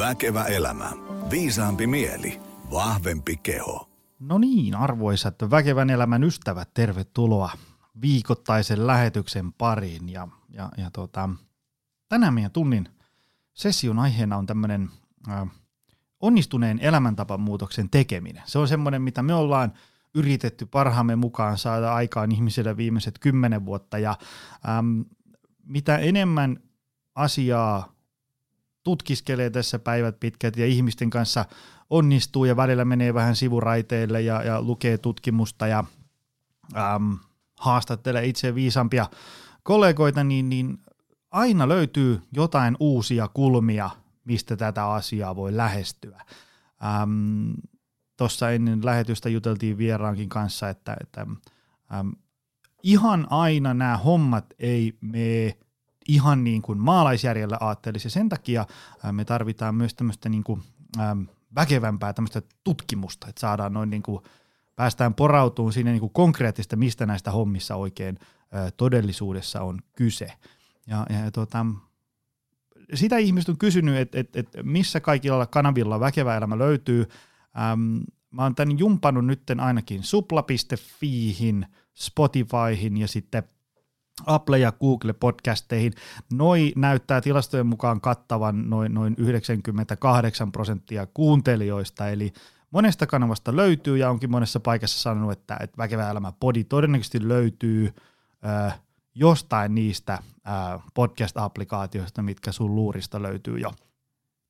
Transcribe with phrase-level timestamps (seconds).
[0.00, 0.92] Väkevä elämä.
[1.30, 2.40] Viisaampi mieli.
[2.70, 3.90] Vahvempi keho.
[4.18, 7.50] No niin, arvoisat väkevän elämän ystävät, tervetuloa
[8.02, 10.08] viikoittaisen lähetyksen pariin.
[10.08, 11.30] Ja, ja, ja tota,
[12.08, 12.88] tänään meidän tunnin
[13.52, 14.90] session aiheena on tämmöinen
[16.20, 18.42] onnistuneen elämäntapamuutoksen tekeminen.
[18.46, 19.72] Se on semmoinen, mitä me ollaan
[20.14, 23.98] yritetty parhaamme mukaan saada aikaan ihmisille viimeiset kymmenen vuotta.
[23.98, 24.18] Ja
[24.68, 25.00] ähm,
[25.64, 26.60] mitä enemmän
[27.14, 27.99] asiaa
[28.90, 31.44] tutkiskelee tässä päivät pitkät ja ihmisten kanssa
[31.90, 35.84] onnistuu ja välillä menee vähän sivuraiteille ja, ja lukee tutkimusta ja
[36.76, 37.18] äm,
[37.60, 39.06] haastattelee itse viisampia
[39.62, 40.78] kollegoita, niin, niin
[41.30, 43.90] aina löytyy jotain uusia kulmia,
[44.24, 46.22] mistä tätä asiaa voi lähestyä.
[46.84, 47.50] Ähm,
[48.16, 52.12] Tuossa ennen lähetystä juteltiin vieraankin kanssa, että, että äm,
[52.82, 55.56] ihan aina nämä hommat ei mene
[56.14, 58.06] ihan niin kuin maalaisjärjellä ajattelisi.
[58.06, 58.66] Ja sen takia
[59.12, 60.62] me tarvitaan myös tämmöistä niin kuin,
[61.54, 64.22] väkevämpää tämmöistä tutkimusta, että saadaan noin niin kuin,
[64.76, 68.18] päästään porautumaan sinne niin kuin konkreettista, mistä näistä hommissa oikein
[68.76, 70.32] todellisuudessa on kyse.
[70.86, 71.66] Ja, ja tota,
[72.94, 77.08] sitä ihmiset on kysynyt, että et, et missä kaikilla kanavilla väkevä elämä löytyy.
[77.58, 77.98] Ähm,
[78.30, 83.42] mä oon tämän jumpannut nytten ainakin supla.fiihin, Spotifyhin ja sitten–
[84.26, 85.92] Apple ja Google podcasteihin.
[86.32, 92.32] Noi näyttää tilastojen mukaan kattavan noin, noin 98 prosenttia kuuntelijoista, eli
[92.70, 97.94] monesta kanavasta löytyy ja onkin monessa paikassa sanonut, että, että Väkevä elämä podi todennäköisesti löytyy
[98.46, 98.80] äh,
[99.14, 100.22] jostain niistä äh,
[100.94, 103.72] podcast-applikaatioista, mitkä sun luurista löytyy jo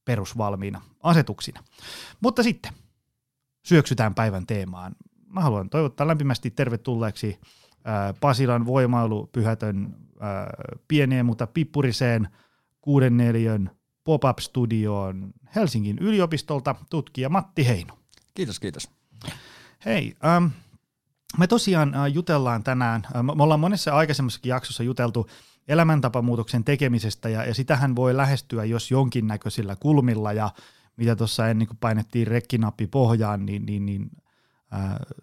[0.05, 1.64] perusvalmiina asetuksina.
[2.20, 2.42] Mutta
[3.62, 4.97] syöksytään päivän teemaan.
[5.27, 7.41] Mä haluan toivottaa lämpimästi tervetulleeksi
[8.20, 9.97] Pasilan voimailupyhätön
[10.89, 12.28] pieneen, mutta pippuriseen
[12.81, 13.70] kuuden neljön
[14.05, 17.98] pop-up-studioon Helsingin yliopistolta tutkija Matti Heino.
[18.34, 18.91] Kiitos, kiitos.
[19.84, 20.47] Hei, ähm,
[21.39, 25.27] me tosiaan äh, jutellaan tänään, äh, me ollaan monessa aikaisemmassakin jaksossa juteltu
[25.69, 30.50] elämäntapamuutoksen tekemisestä ja, ja sitähän voi lähestyä jos jonkinnäköisillä kulmilla ja
[30.97, 34.10] mitä tuossa ennen kuin painettiin rekkinappi pohjaan, niin, niin, niin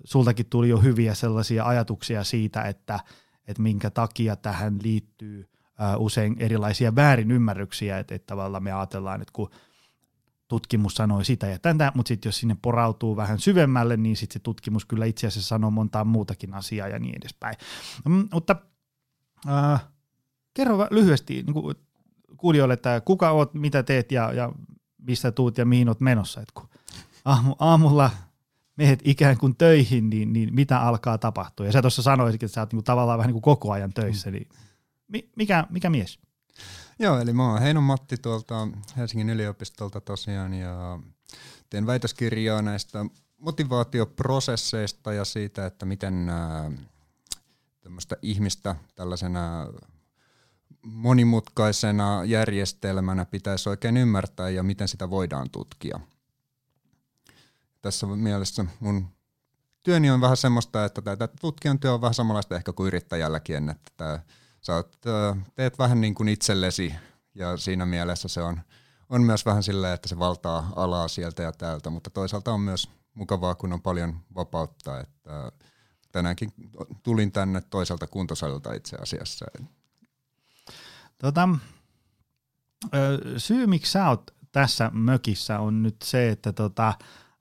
[0.03, 3.00] sultakin tuli jo hyviä sellaisia ajatuksia siitä, että,
[3.47, 5.50] että minkä takia tähän liittyy
[5.97, 9.50] usein erilaisia väärinymmärryksiä, että, että tavallaan me ajatellaan, että kun
[10.47, 14.40] tutkimus sanoi sitä ja tätä, mutta sitten jos sinne porautuu vähän syvemmälle, niin sitten se
[14.40, 17.56] tutkimus kyllä itse asiassa sanoo montaa muutakin asiaa ja niin edespäin.
[18.06, 18.56] Mm, mutta
[19.50, 19.86] äh,
[20.53, 21.75] kerro lyhyesti niin kuin
[22.38, 24.52] kuulijoille, että kuka oot, mitä teet ja, ja
[24.97, 26.41] mistä tuut ja mihin oot menossa.
[26.41, 26.69] Et kun
[27.25, 28.12] aamu, aamulla
[28.78, 31.66] mehet ikään kuin töihin, niin, niin mitä alkaa tapahtua?
[31.66, 34.32] Ja sä tuossa sanoisit, että sä oot niinku tavallaan vähän niin kuin koko ajan töissä,
[34.32, 34.50] niin
[35.36, 36.20] mikä, mikä mies?
[37.00, 38.68] Joo, eli mä oon Heinon Matti tuolta
[38.98, 41.00] Helsingin yliopistolta tosiaan ja
[41.70, 43.06] teen väitöskirjaa näistä
[43.38, 46.32] motivaatioprosesseista ja siitä, että miten
[47.82, 49.68] tämmöistä ihmistä tällaisena
[50.82, 56.00] monimutkaisena järjestelmänä pitäisi oikein ymmärtää ja miten sitä voidaan tutkia
[57.88, 59.08] tässä mielessä mun
[59.84, 63.92] työni on vähän semmoista, että tämä tutkijan työ on vähän samanlaista ehkä kuin yrittäjälläkin, että
[63.98, 64.24] tää,
[64.62, 64.98] sä oot,
[65.56, 66.96] teet vähän niin kuin itsellesi
[67.36, 68.62] ja siinä mielessä se on,
[69.09, 72.90] on myös vähän silleen, että se valtaa alaa sieltä ja täältä, mutta toisaalta on myös
[73.14, 75.52] mukavaa, kun on paljon vapautta, että
[76.12, 76.54] tänäänkin
[77.04, 79.46] tulin tänne toiselta kuntosalilta itse asiassa.
[81.18, 81.50] Tota,
[83.38, 86.94] syy, miksi sä oot tässä mökissä on nyt se, että tota,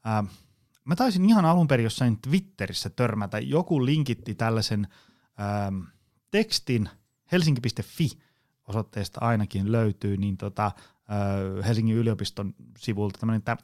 [0.07, 0.25] Ää,
[0.85, 4.89] mä taisin ihan alun perin jossain Twitterissä törmätä, joku linkitti tällaisen
[5.39, 5.73] ää,
[6.31, 6.89] tekstin
[7.33, 8.11] helsinki.fi
[8.69, 10.73] osoitteesta ainakin löytyy, niin tota,
[11.09, 11.19] ää,
[11.67, 13.57] Helsingin yliopiston sivulta tämmöinen, että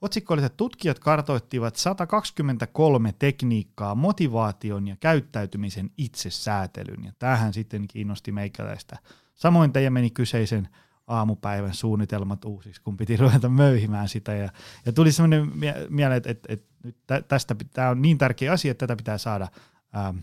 [0.00, 8.32] Otsikko oli, että tutkijat kartoittivat 123 tekniikkaa motivaation ja käyttäytymisen itsesäätelyn, ja tähän sitten kiinnosti
[8.32, 8.98] meikäläistä.
[9.34, 10.68] Samoin teidän meni kyseisen
[11.08, 14.34] aamupäivän suunnitelmat uusiksi, kun piti ruveta möyhimään sitä.
[14.34, 14.48] Ja,
[14.86, 18.86] ja tuli sellainen mie- mieleen, että, että, että tästä tämä on niin tärkeä asia, että
[18.86, 19.48] tätä pitää saada
[19.92, 20.14] ää,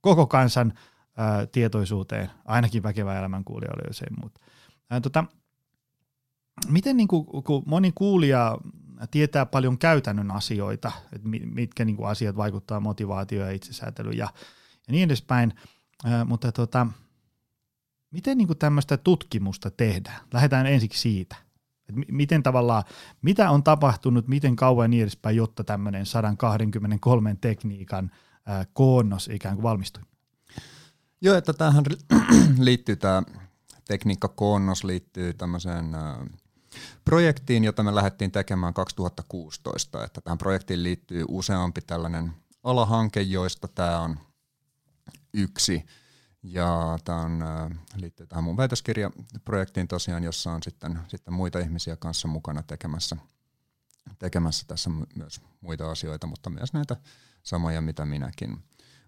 [0.00, 0.72] koko kansan
[1.16, 4.40] ää, tietoisuuteen, ainakin väkevä elämän kuulijoille, jos ei muuta.
[4.90, 5.24] Ää, tota,
[6.68, 8.58] miten niin kuin, kun moni kuulija
[9.10, 14.28] tietää paljon käytännön asioita, että mitkä niin kuin asiat vaikuttaa motivaatioon ja itsesäätelyyn ja,
[14.88, 15.54] ja niin edespäin,
[16.04, 16.86] ää, mutta tota,
[18.16, 20.20] Miten niin kuin tämmöistä tutkimusta tehdään?
[20.32, 21.36] Lähdetään ensiksi siitä.
[21.88, 22.84] Et miten tavallaan,
[23.22, 28.10] mitä on tapahtunut, miten kauan ja niin edespäin, jotta tämmöinen 123 tekniikan
[28.46, 30.02] ää, koonnos ikään kuin valmistui?
[31.20, 31.84] Joo, että tähän
[32.58, 33.22] liittyy tämä
[33.88, 35.84] tekniikkakoonnos liittyy tämmöiseen
[37.04, 40.04] projektiin, jota me lähdettiin tekemään 2016.
[40.04, 42.32] Että tähän projektiin liittyy useampi tällainen
[42.62, 44.18] alahanke, joista tämä on
[45.34, 45.84] yksi.
[46.52, 47.44] Ja tämä on,
[47.96, 53.16] liittyy tähän mun väitöskirjaprojektiin tosiaan, jossa on sitten, sitten muita ihmisiä kanssa mukana tekemässä,
[54.18, 56.96] tekemässä tässä myös muita asioita, mutta myös näitä
[57.42, 58.64] samoja, mitä minäkin.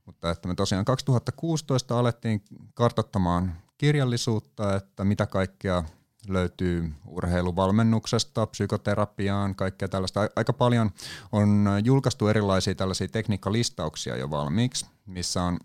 [0.06, 2.43] Mutta että me tosiaan 2016 alettiin
[2.75, 5.84] kartottamaan kirjallisuutta, että mitä kaikkea
[6.29, 10.20] löytyy urheiluvalmennuksesta, psykoterapiaan, kaikkea tällaista.
[10.37, 10.91] Aika paljon
[11.32, 15.58] on julkaistu erilaisia tällaisia tekniikkalistauksia jo valmiiksi, missä on,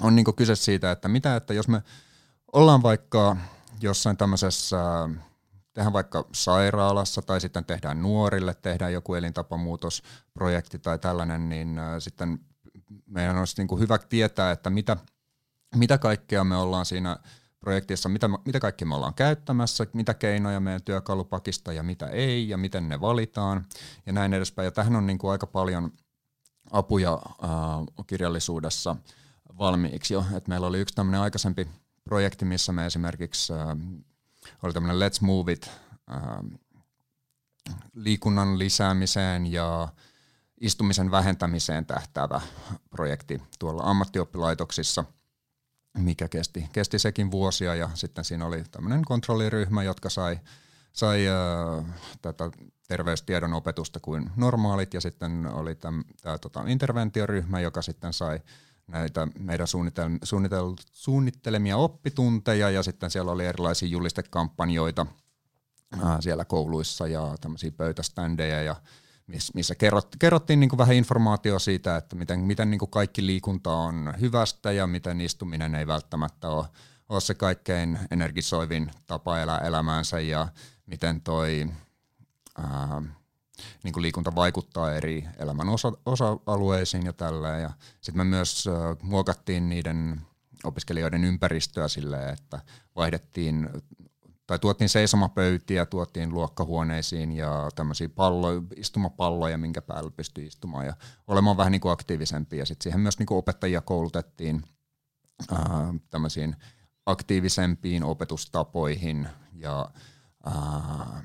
[0.00, 1.82] on niin kyse siitä, että mitä, että jos me
[2.52, 3.36] ollaan vaikka
[3.80, 5.08] jossain tämmöisessä,
[5.74, 12.40] tehdään vaikka sairaalassa tai sitten tehdään nuorille, tehdään joku elintapamuutosprojekti tai tällainen, niin sitten
[13.06, 14.96] meidän olisi niin hyvä tietää, että mitä,
[15.76, 17.16] mitä kaikkea me ollaan siinä
[17.60, 22.56] projektissa, mitä, mitä kaikki me ollaan käyttämässä, mitä keinoja meidän työkalupakista ja mitä ei ja
[22.56, 23.66] miten ne valitaan
[24.06, 24.64] ja näin edespäin.
[24.64, 25.92] Ja tähän on niin kuin aika paljon
[26.70, 27.12] apuja
[27.44, 27.50] äh,
[28.06, 28.96] kirjallisuudessa
[29.58, 30.24] valmiiksi jo.
[30.36, 31.68] Et meillä oli yksi tämmöinen aikaisempi
[32.04, 33.76] projekti, missä me esimerkiksi äh,
[34.62, 35.70] oli tämmöinen Let's Move It
[36.10, 36.20] äh,
[37.94, 39.88] liikunnan lisäämiseen ja
[40.60, 42.40] istumisen vähentämiseen tähtäävä
[42.90, 45.04] projekti tuolla ammattioppilaitoksissa,
[45.98, 50.40] mikä kesti, kesti sekin vuosia ja sitten siinä oli tämmöinen kontrolliryhmä, jotka sai,
[50.92, 51.84] sai äh,
[52.22, 52.50] tätä
[52.88, 56.02] terveystiedon opetusta kuin normaalit ja sitten oli tämä
[56.40, 58.40] tota, interventioryhmä, joka sitten sai
[58.88, 65.06] näitä meidän suunnitel, suunnitel, suunnittelemia oppitunteja ja sitten siellä oli erilaisia julistekampanjoita
[66.02, 68.76] ää, siellä kouluissa ja tämmöisiä pöytäständejä ja
[69.54, 69.74] missä
[70.18, 74.72] kerrottiin niin kuin vähän informaatiota siitä, että miten, miten niin kuin kaikki liikunta on hyvästä
[74.72, 76.66] ja miten istuminen ei välttämättä ole,
[77.08, 80.48] ole se kaikkein energisoivin tapa elää elämäänsä ja
[80.86, 81.66] miten toi
[82.58, 83.02] ää,
[83.82, 87.48] niin kuin liikunta vaikuttaa eri elämän osa, osa-alueisiin ja tällä.
[87.48, 87.70] Ja
[88.00, 88.68] sitten me myös
[89.02, 90.20] muokattiin niiden
[90.64, 92.60] opiskelijoiden ympäristöä silleen, että
[92.96, 93.70] vaihdettiin
[94.48, 100.94] tai tuotiin seisomapöytiä, tuotiin luokkahuoneisiin ja tämmöisiä pallo, istumapalloja, minkä päällä pystyi istumaan ja
[101.26, 102.66] olemaan vähän niin kuin aktiivisempia.
[102.66, 104.62] Sitten siihen myös niin kuin opettajia koulutettiin
[105.52, 106.56] ää, tämmöisiin
[107.06, 109.90] aktiivisempiin opetustapoihin ja
[110.46, 111.22] ää,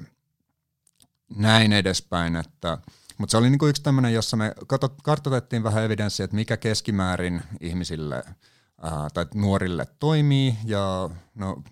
[1.35, 2.35] näin edespäin.
[2.35, 2.77] Että,
[3.17, 4.53] mutta se oli niin kuin yksi tämmöinen, jossa me
[5.03, 8.23] kartoitettiin vähän evidenssiä, että mikä keskimäärin ihmisille
[8.81, 11.63] ää, tai nuorille toimii ja no,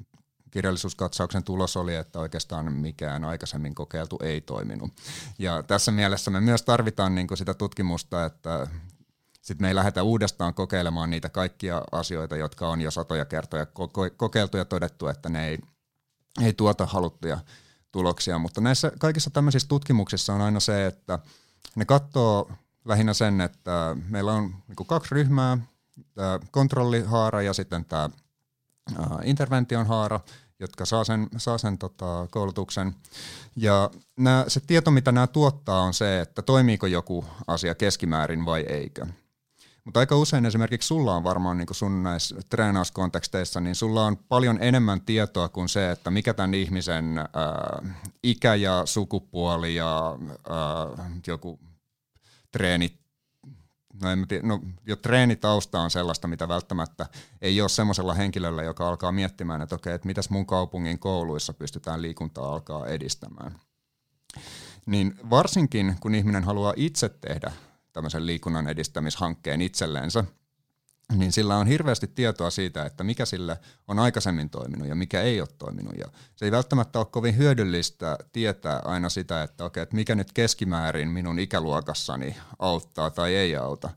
[0.51, 4.91] kirjallisuuskatsauksen tulos oli, että oikeastaan mikään aikaisemmin kokeiltu ei toiminut.
[5.39, 8.67] Ja tässä mielessä me myös tarvitaan niin sitä tutkimusta, että
[9.41, 13.65] sitten me ei lähdetä uudestaan kokeilemaan niitä kaikkia asioita, jotka on jo satoja kertoja
[14.17, 15.59] kokeiltu ja todettu, että ne ei,
[16.41, 17.39] ei tuota haluttuja
[17.91, 18.39] tuloksia.
[18.39, 21.19] Mutta näissä kaikissa tämmöisissä tutkimuksissa on aina se, että
[21.75, 22.51] ne katsoo
[22.85, 25.57] lähinnä sen, että meillä on niin kaksi ryhmää,
[26.13, 28.09] tämä kontrollihaara ja sitten tämä
[29.23, 30.19] intervention haara,
[30.59, 32.95] jotka saa sen, saa sen tota, koulutuksen.
[33.55, 38.61] Ja nää, se tieto, mitä nämä tuottaa, on se, että toimiiko joku asia keskimäärin vai
[38.61, 39.05] eikö.
[39.85, 44.57] Mutta aika usein esimerkiksi sulla on varmaan niin sun näissä treenauskonteksteissa, niin sulla on paljon
[44.61, 47.27] enemmän tietoa kuin se, että mikä tämän ihmisen ää,
[48.23, 50.17] ikä ja sukupuoli ja
[50.49, 51.59] ää, joku
[52.51, 53.01] treenit
[54.01, 57.05] no, en tiedä, no jo treenitausta on sellaista, mitä välttämättä
[57.41, 62.01] ei ole semmoisella henkilöllä, joka alkaa miettimään, että okei, että mitäs mun kaupungin kouluissa pystytään
[62.01, 63.59] liikuntaa alkaa edistämään.
[64.85, 67.51] Niin varsinkin, kun ihminen haluaa itse tehdä
[67.93, 70.23] tämmöisen liikunnan edistämishankkeen itsellensä–
[71.15, 73.57] niin sillä on hirveästi tietoa siitä, että mikä sille
[73.87, 75.93] on aikaisemmin toiminut ja mikä ei ole toiminut.
[75.97, 76.05] Ja
[76.35, 81.07] se ei välttämättä ole kovin hyödyllistä tietää aina sitä, että okei, että mikä nyt keskimäärin
[81.07, 83.89] minun ikäluokassani auttaa tai ei auta.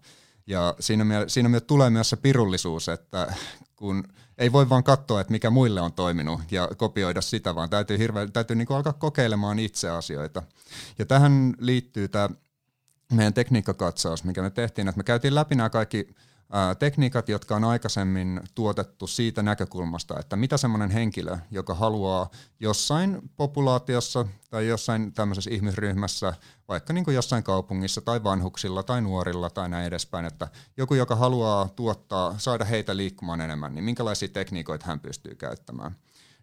[0.46, 3.34] Ja siinä, siinä myös tulee myös se pirullisuus, että
[3.76, 4.04] kun
[4.38, 8.28] ei voi vaan katsoa, että mikä muille on toiminut ja kopioida sitä, vaan täytyy, hirve,
[8.32, 10.42] täytyy niin kuin alkaa kokeilemaan itse asioita.
[10.98, 12.28] Ja tähän liittyy tämä
[13.12, 16.14] meidän tekniikkakatsaus, mikä me tehtiin, että me käytiin läpi nämä kaikki
[16.78, 22.30] tekniikat, jotka on aikaisemmin tuotettu siitä näkökulmasta, että mitä semmoinen henkilö, joka haluaa
[22.60, 26.34] jossain populaatiossa tai jossain tämmöisessä ihmisryhmässä,
[26.68, 31.16] vaikka niin kuin jossain kaupungissa tai vanhuksilla tai nuorilla tai näin edespäin, että joku, joka
[31.16, 35.96] haluaa tuottaa, saada heitä liikkumaan enemmän, niin minkälaisia tekniikoita hän pystyy käyttämään.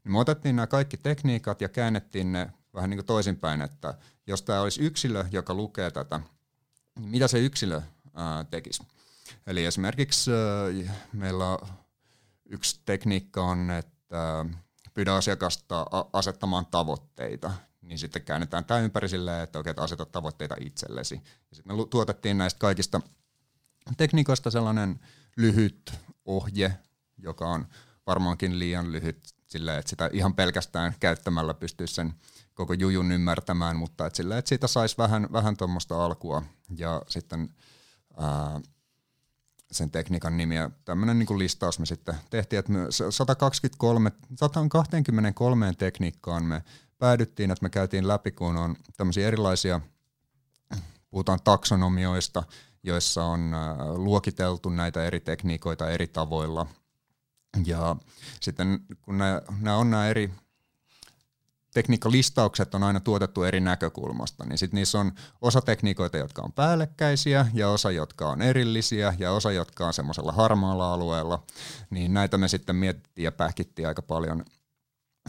[0.04, 3.94] Niin me otettiin nämä kaikki tekniikat ja käännettiin ne vähän niin kuin toisinpäin, että
[4.28, 6.20] jos tämä olisi yksilö, joka lukee tätä,
[7.00, 7.82] mitä se yksilö
[8.14, 8.84] ää, tekisi.
[9.48, 10.32] Eli esimerkiksi
[11.14, 11.58] meillä
[12.46, 14.46] yksi tekniikka on, että
[14.94, 17.52] pyydä asiakasta asettamaan tavoitteita.
[17.82, 21.16] niin sitten käännetään tämä ympäri silleen, että oikein, asetat tavoitteita itsellesi.
[21.50, 23.02] Ja sitten me tuotettiin näistä kaikista
[23.98, 25.00] tekniikoista sellainen
[25.38, 25.94] lyhyt
[26.26, 26.80] ohje,
[27.18, 27.68] joka on
[28.08, 32.14] varmaankin liian lyhyt silleen, että sitä ihan pelkästään käyttämällä pystyisi sen
[32.54, 36.44] koko jujun ymmärtämään, mutta että silleen, että siitä saisi vähän, vähän tuommoista alkua
[36.78, 37.50] ja sitten
[38.18, 38.62] ää,
[39.72, 40.70] sen tekniikan nimiä.
[40.86, 42.80] Tämmöinen niin listaus me sitten tehtiin, että me
[43.10, 46.64] 123, 123 tekniikkaan me
[46.98, 49.82] päädyttiin, että me käytiin läpi, kun on tämmöisiä erilaisia,
[51.10, 52.44] puhutaan taksonomioista,
[52.84, 53.52] joissa on
[53.96, 56.68] luokiteltu näitä eri tekniikoita eri tavoilla.
[57.66, 57.96] Ja
[58.42, 60.32] sitten kun nämä on nämä eri
[61.74, 65.12] tekniikkalistaukset on aina tuotettu eri näkökulmasta, niin sitten niissä on
[65.42, 70.32] osa tekniikoita, jotka on päällekkäisiä ja osa, jotka on erillisiä ja osa, jotka on semmoisella
[70.32, 71.44] harmaalla alueella,
[71.90, 74.46] niin näitä me sitten mietittiin ja pähkittiin aika paljon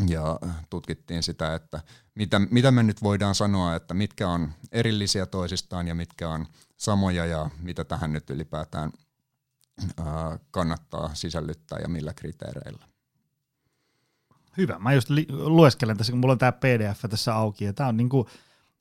[0.07, 0.39] ja
[0.71, 1.81] tutkittiin sitä, että
[2.15, 6.47] mitä, mitä me nyt voidaan sanoa, että mitkä on erillisiä toisistaan ja mitkä on
[6.77, 8.93] samoja ja mitä tähän nyt ylipäätään
[10.51, 12.92] kannattaa sisällyttää ja millä kriteereillä.
[14.57, 14.79] Hyvä.
[14.79, 17.97] Mä just li- lueskelen tässä, kun mulla on tämä PDF tässä auki, ja tämä on
[17.97, 18.29] niinku,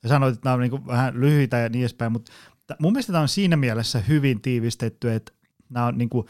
[0.08, 2.32] sanoit, että nämä on niinku vähän lyhyitä ja niin edespäin, mutta
[2.68, 5.32] t- mun mielestä tämä on siinä mielessä hyvin tiivistetty, että
[5.70, 6.26] nämä on niinku,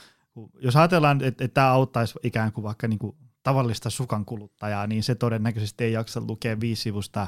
[0.60, 5.16] jos ajatellaan, että, että tämä auttaisi ikään kuin vaikka niinku tavallista sukan kuluttajaa, niin se
[5.16, 7.28] todennäköisesti ei jaksa lukea viisi sivusta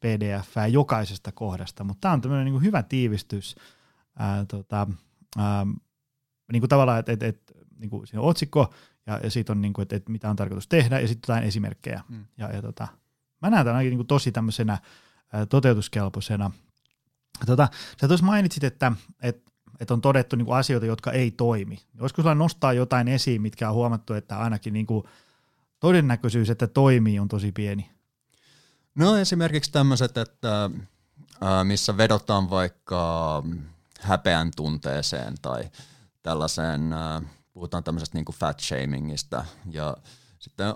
[0.00, 3.56] pdf jokaisesta kohdasta, mutta tämä on tämmöinen niinku hyvä tiivistys,
[4.18, 4.86] ää, tota,
[5.38, 5.66] ää,
[6.52, 8.74] niin kuin tavallaan, että, että, että niin kuin siinä otsikko,
[9.06, 11.48] ja, ja siitä on, niin kuin, että, että mitä on tarkoitus tehdä, ja sitten jotain
[11.48, 12.00] esimerkkejä.
[12.08, 12.24] Mm.
[12.38, 12.88] Ja, ja tota,
[13.42, 14.78] mä näen tämän niin kuin tosi tämmöisenä
[15.32, 16.50] ää, toteutuskelpoisena.
[17.46, 17.68] Tota,
[18.00, 18.92] sä tuossa mainitsit, että,
[19.22, 21.78] että, että on todettu niin kuin asioita, jotka ei toimi.
[22.00, 25.04] Olisiko sulla nostaa jotain esiin, mitkä on huomattu, että ainakin niin kuin
[25.80, 27.90] todennäköisyys, että toimii, on tosi pieni?
[28.94, 30.70] No esimerkiksi tämmöiset, että
[31.40, 33.42] ää, missä vedotaan vaikka
[34.00, 35.70] häpeän tunteeseen tai
[36.22, 37.22] tällaiseen ää,
[37.54, 39.44] puhutaan tämmöisestä niin fat shamingista.
[39.70, 39.96] Ja
[40.38, 40.66] sitten,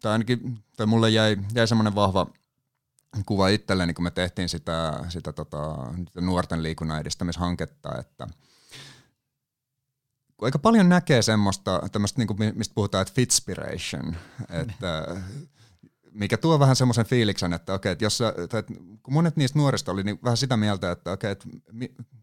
[0.00, 2.26] tai ainakin, tai mulle jäi, jäi semmoinen vahva
[3.26, 5.76] kuva itselleni, kun me tehtiin sitä, sitä tota,
[6.20, 8.26] nuorten liikunnan edistämishanketta, että
[10.42, 14.16] aika paljon näkee semmoista, tämmöistä, niin kuin, mistä puhutaan, että fitspiration,
[14.50, 15.16] että
[16.12, 18.62] mikä tuo vähän semmoisen fiiliksen, että okei, että jos, tai,
[19.02, 21.48] kun monet niistä nuorista oli niin vähän sitä mieltä, että okei, että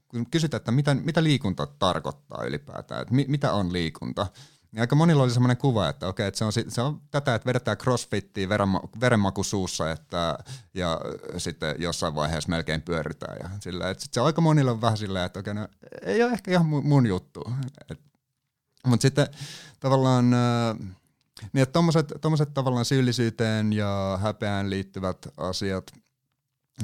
[0.07, 4.27] kun kysytään, että mitä, mitä liikunta tarkoittaa ylipäätään, että mi, mitä on liikunta,
[4.71, 7.45] niin aika monilla oli semmoinen kuva, että okei, että se on, se on tätä, että
[7.45, 8.49] vedetään crossfittiin
[8.99, 10.37] verenmaku suussa, että,
[10.73, 11.01] ja
[11.37, 13.37] sitten jossain vaiheessa melkein pyöritään.
[13.43, 15.67] Ja sillä, että sit se aika monilla on vähän silleen, että okei, no,
[16.01, 17.43] ei ole ehkä ihan mun, mun juttu.
[18.87, 19.27] Mutta sitten
[19.79, 20.35] tavallaan
[21.53, 25.91] niin, että tommoset, tommoset tavallaan syyllisyyteen ja häpeään liittyvät asiat,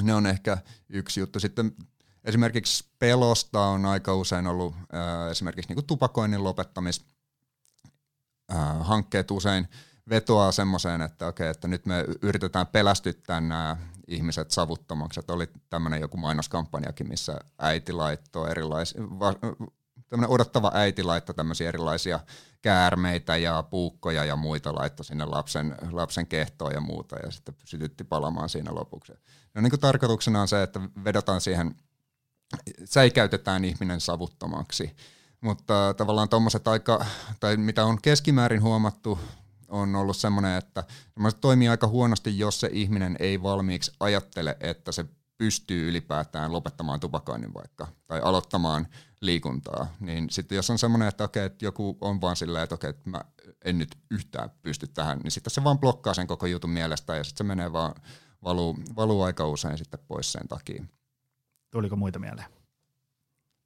[0.03, 0.57] ne on ehkä
[0.89, 1.39] yksi juttu.
[1.39, 1.75] Sitten
[2.23, 7.05] esimerkiksi pelosta on aika usein ollut äh, esimerkiksi niin tupakoinnin lopettamis
[8.51, 9.67] äh, hankkeet usein
[10.09, 15.19] vetoaa semmoiseen, että okei, että nyt me yritetään pelästyttää nämä ihmiset savuttomaksi.
[15.19, 19.01] Että oli tämmöinen joku mainoskampanjakin, missä äiti laittoi erilaisia,
[20.09, 22.19] tämmöinen odottava äiti laittoi tämmöisiä erilaisia
[22.63, 28.03] käärmeitä ja puukkoja ja muita laittoi sinne lapsen, lapsen kehtoon ja muuta ja sitten sytytti
[28.03, 29.13] palamaan siinä lopuksi.
[29.53, 31.75] No niin kuin tarkoituksena on se, että vedotaan siihen,
[32.85, 34.95] säikäytetään ihminen savuttomaksi,
[35.41, 37.05] mutta tavallaan tuommoiset aika,
[37.39, 39.19] tai mitä on keskimäärin huomattu,
[39.67, 40.83] on ollut semmoinen, että
[41.29, 45.05] se toimii aika huonosti, jos se ihminen ei valmiiksi ajattele, että se
[45.37, 48.87] pystyy ylipäätään lopettamaan tupakoinnin vaikka, tai aloittamaan
[49.25, 52.89] liikuntaa, niin sitten jos on semmoinen, että okei, että joku on vaan silleen, että okei,
[52.89, 53.21] että mä
[53.65, 57.23] en nyt yhtään pysty tähän, niin sitten se vaan blokkaa sen koko jutun mielestä ja
[57.23, 57.95] sitten se menee vaan,
[58.43, 60.85] valuu, valuu aika usein sitten pois sen takia.
[61.71, 62.47] Tuliko muita mieleen?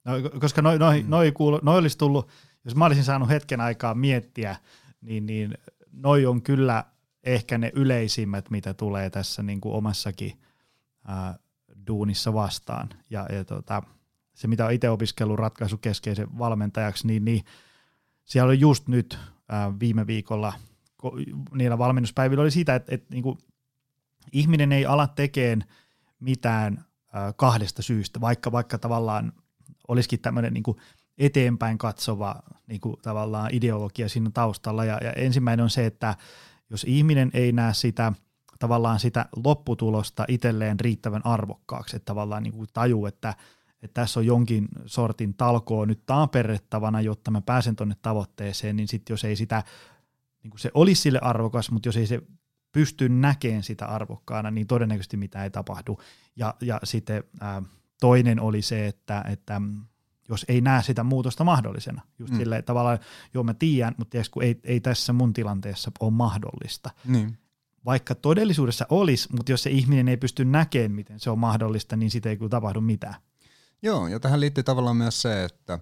[0.04, 1.10] No, koska noi, noi, mm.
[1.10, 2.28] noi, kuulu, noi olisi tullut,
[2.64, 4.56] jos mä olisin saanut hetken aikaa miettiä,
[5.00, 5.54] niin, niin
[5.92, 6.84] noi on kyllä
[7.24, 10.40] ehkä ne yleisimmät, mitä tulee tässä niin kuin omassakin
[11.04, 11.38] ää,
[11.86, 12.88] duunissa vastaan.
[13.10, 13.82] Ja, ja tota,
[14.38, 17.44] se, mitä on itse opiskellut ratkaisukeskeisen valmentajaksi, niin, niin
[18.24, 19.18] siellä oli just nyt
[19.48, 20.52] ää, viime viikolla
[21.52, 23.38] niillä valmennuspäivillä oli siitä, että, että niin kuin,
[24.32, 25.64] ihminen ei ala tekemään
[26.20, 29.32] mitään ää, kahdesta syystä, vaikka, vaikka tavallaan
[29.88, 30.64] olisikin tämmöinen niin
[31.18, 34.84] eteenpäin katsova niin kuin tavallaan ideologia siinä taustalla.
[34.84, 36.16] Ja, ja ensimmäinen on se, että
[36.70, 38.12] jos ihminen ei näe sitä
[38.58, 43.34] tavallaan sitä lopputulosta itselleen riittävän arvokkaaksi, että tavallaan niin kuin taju, että–
[43.82, 49.14] että tässä on jonkin sortin talkoo nyt taaperrettavana, jotta mä pääsen tuonne tavoitteeseen, niin sitten
[49.14, 49.62] jos ei sitä,
[50.42, 52.22] niin kuin se olisi sille arvokas, mutta jos ei se
[52.72, 55.98] pysty näkemään sitä arvokkaana, niin todennäköisesti mitä ei tapahdu.
[56.36, 57.62] Ja, ja sitten ää,
[58.00, 59.60] toinen oli se, että, että
[60.28, 62.02] jos ei näe sitä muutosta mahdollisena.
[62.18, 62.38] Just mm.
[62.38, 62.98] silleen tavallaan,
[63.34, 66.90] joo mä tiedän, mutta tiiäks, kun ei, ei tässä mun tilanteessa ole mahdollista.
[67.04, 67.38] Niin.
[67.84, 72.10] Vaikka todellisuudessa olisi, mutta jos se ihminen ei pysty näkemään, miten se on mahdollista, niin
[72.10, 73.14] siitä ei kyllä tapahdu mitään.
[73.82, 75.78] Joo, ja tähän liittyy tavallaan myös se, että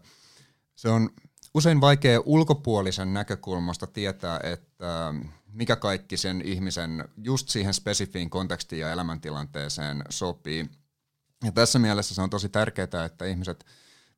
[0.76, 1.10] se on
[1.54, 5.14] usein vaikea ulkopuolisen näkökulmasta tietää, että
[5.52, 10.70] mikä kaikki sen ihmisen just siihen spesifiin kontekstiin ja elämäntilanteeseen sopii.
[11.44, 13.64] Ja tässä mielessä se on tosi tärkeää, että ihmiset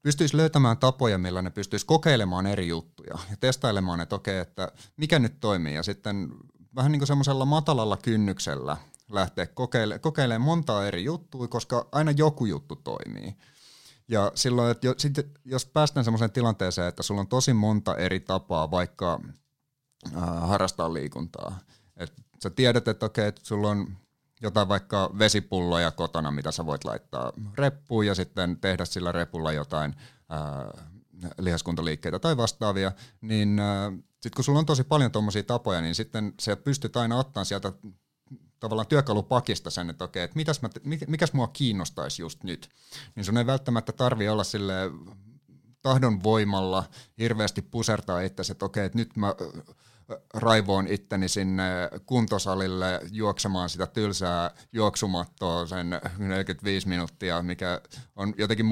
[0.03, 5.19] pystyisi löytämään tapoja, millä ne pystyisi kokeilemaan eri juttuja ja testailemaan, että okei, että mikä
[5.19, 6.29] nyt toimii ja sitten
[6.77, 8.77] vähän niin kuin semmoisella matalalla kynnyksellä
[9.11, 13.37] lähteä kokeile- kokeilemaan montaa eri juttua, koska aina joku juttu toimii.
[14.09, 14.87] Ja silloin, että
[15.45, 19.21] jos päästään semmoiseen tilanteeseen, että sulla on tosi monta eri tapaa vaikka
[20.17, 21.59] äh, harrastaa liikuntaa,
[21.97, 23.97] että sä tiedät, että okei, että sulla on
[24.43, 29.95] jotain vaikka vesipulloja kotona, mitä sä voit laittaa reppuun ja sitten tehdä sillä repulla jotain
[30.33, 30.87] äh,
[31.39, 36.35] lihaskuntoliikkeitä tai vastaavia, niin äh, sitten kun sulla on tosi paljon tuommoisia tapoja, niin sitten
[36.41, 37.73] se pystyt aina ottaa sieltä
[38.61, 40.69] tavallaan työkalupakista sen, että okei, että mitäs mä,
[41.07, 42.69] mikäs mua kiinnostaisi just nyt.
[43.15, 44.75] Niin sun ei välttämättä tarvi olla sille
[45.83, 46.85] tahdon voimalla
[47.19, 49.35] hirveästi pusertaa itse, että okei, että nyt mä
[50.35, 51.65] raivoon itteni sinne
[52.07, 57.81] kuntosalille juoksemaan sitä tylsää juoksumattoa sen 45 minuuttia, mikä
[58.17, 58.67] on jotenkin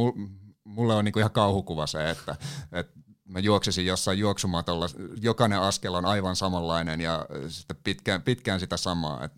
[0.64, 2.36] mulle on niinku ihan kauhukuva se, että,
[2.72, 4.88] että mä juoksisin jossain juoksumatolla,
[5.20, 9.24] jokainen askel on aivan samanlainen ja sitten pitkään, pitkään sitä samaa.
[9.24, 9.32] Et,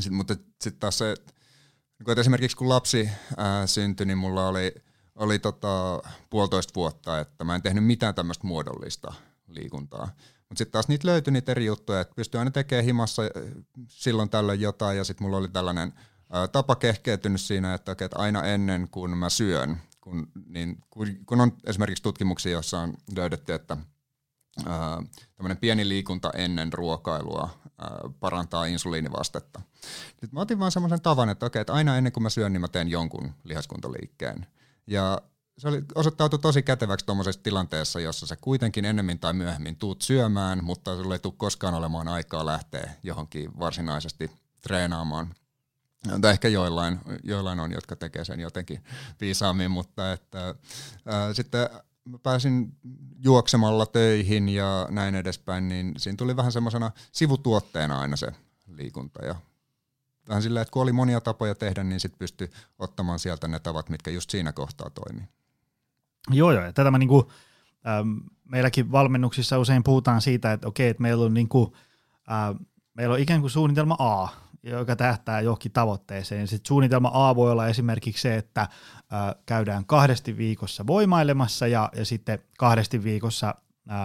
[0.00, 4.74] sit, mutta sitten taas se, niin että esimerkiksi kun lapsi ää, syntyi, niin mulla oli,
[5.14, 9.14] oli tota, puolitoista vuotta, että mä en tehnyt mitään tämmöistä muodollista
[9.48, 10.08] liikuntaa.
[10.48, 13.22] Mutta sitten taas niitä löytyi niitä eri juttuja, että pystyi aina tekemään himassa
[13.88, 15.92] silloin tällöin jotain, ja sitten mulla oli tällainen
[16.30, 21.40] ää, tapa kehkeytynyt siinä, että, että aina ennen kuin mä syön, kun, niin, kun, kun
[21.40, 23.76] on esimerkiksi tutkimuksia, joissa on löydetty, että
[25.36, 29.60] tämmöinen pieni liikunta ennen ruokailua ää, parantaa insuliinivastetta.
[30.22, 32.60] Nyt mä otin vaan semmoisen tavan, että, okay, että aina ennen kuin mä syön, niin
[32.60, 34.46] mä teen jonkun lihaskuntoliikkeen.
[34.86, 35.22] Ja
[35.58, 40.64] se oli, osoittautui tosi käteväksi tuommoisessa tilanteessa, jossa sä kuitenkin ennemmin tai myöhemmin tuut syömään,
[40.64, 44.30] mutta sulle ei tule koskaan olemaan aikaa lähteä johonkin varsinaisesti
[44.62, 45.34] treenaamaan.
[46.20, 48.84] Tai ehkä joillain, joillain on, jotka tekee sen jotenkin
[49.20, 50.54] viisaammin, mutta että,
[51.06, 51.68] ää, sitten
[52.04, 52.76] mä pääsin
[53.24, 58.32] juoksemalla töihin ja näin edespäin, niin siinä tuli vähän semmoisena sivutuotteena aina se
[58.66, 59.34] liikunta ja
[60.28, 63.88] vähän silleen, että kun oli monia tapoja tehdä, niin sitten pystyi ottamaan sieltä ne tavat,
[63.88, 65.24] mitkä just siinä kohtaa toimii.
[66.30, 66.64] Joo, joo.
[66.64, 67.32] Ja tätä mä niinku,
[67.86, 71.76] ähm, meilläkin valmennuksissa usein puhutaan siitä, että okei, että meillä on, niinku,
[72.30, 74.28] äh, meillä on ikään kuin suunnitelma A,
[74.62, 76.48] joka tähtää johonkin tavoitteeseen.
[76.48, 78.68] Sitten suunnitelma A voi olla esimerkiksi se, että äh,
[79.46, 83.54] käydään kahdesti viikossa voimailemassa ja, ja sitten kahdesti viikossa
[83.90, 83.96] äh,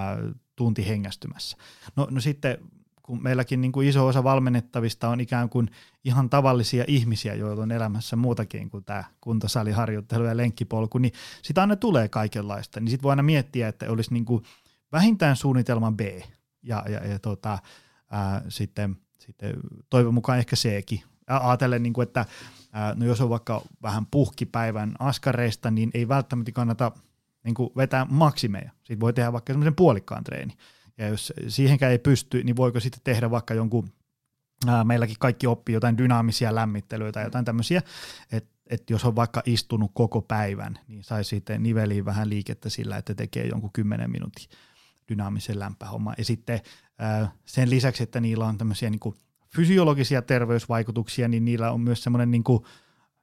[0.55, 1.57] tunti hengästymässä.
[1.95, 2.57] No, no sitten
[3.03, 5.71] kun meilläkin niin kuin iso osa valmennettavista on ikään kuin
[6.03, 11.75] ihan tavallisia ihmisiä, joilla on elämässä muutakin kuin tämä kuntosaliharjoittelu ja lenkkipolku, niin sitä aina
[11.75, 12.79] tulee kaikenlaista.
[12.79, 14.43] Niin sitten voi aina miettiä, että olisi niin kuin
[14.91, 15.99] vähintään suunnitelma B
[16.63, 17.59] ja, ja, ja tota,
[18.11, 19.53] ää, sitten, sitten
[19.89, 21.03] toivon mukaan ehkä Ckin.
[21.27, 22.25] Ajatellen, niin kuin, että
[22.95, 26.91] no jos on vaikka vähän puhkipäivän askareista, niin ei välttämättä kannata
[27.43, 28.71] niin kuin vetää maksimeja.
[28.77, 30.53] Sitten voi tehdä vaikka semmoisen puolikkaan treeni.
[30.97, 33.89] Ja jos siihenkään ei pysty, niin voiko sitten tehdä vaikka jonkun,
[34.67, 37.81] ää, meilläkin kaikki oppii jotain dynaamisia lämmittelyitä tai jotain tämmöisiä,
[38.31, 42.97] että et jos on vaikka istunut koko päivän, niin sai sitten niveliin vähän liikettä sillä,
[42.97, 44.45] että tekee jonkun 10 minuutin
[45.09, 46.15] dynaamisen lämpöhomman.
[46.17, 46.61] Ja sitten
[47.45, 49.15] sen lisäksi, että niillä on tämmöisiä niin kuin
[49.55, 52.63] fysiologisia terveysvaikutuksia, niin niillä on myös semmoinen niin kuin,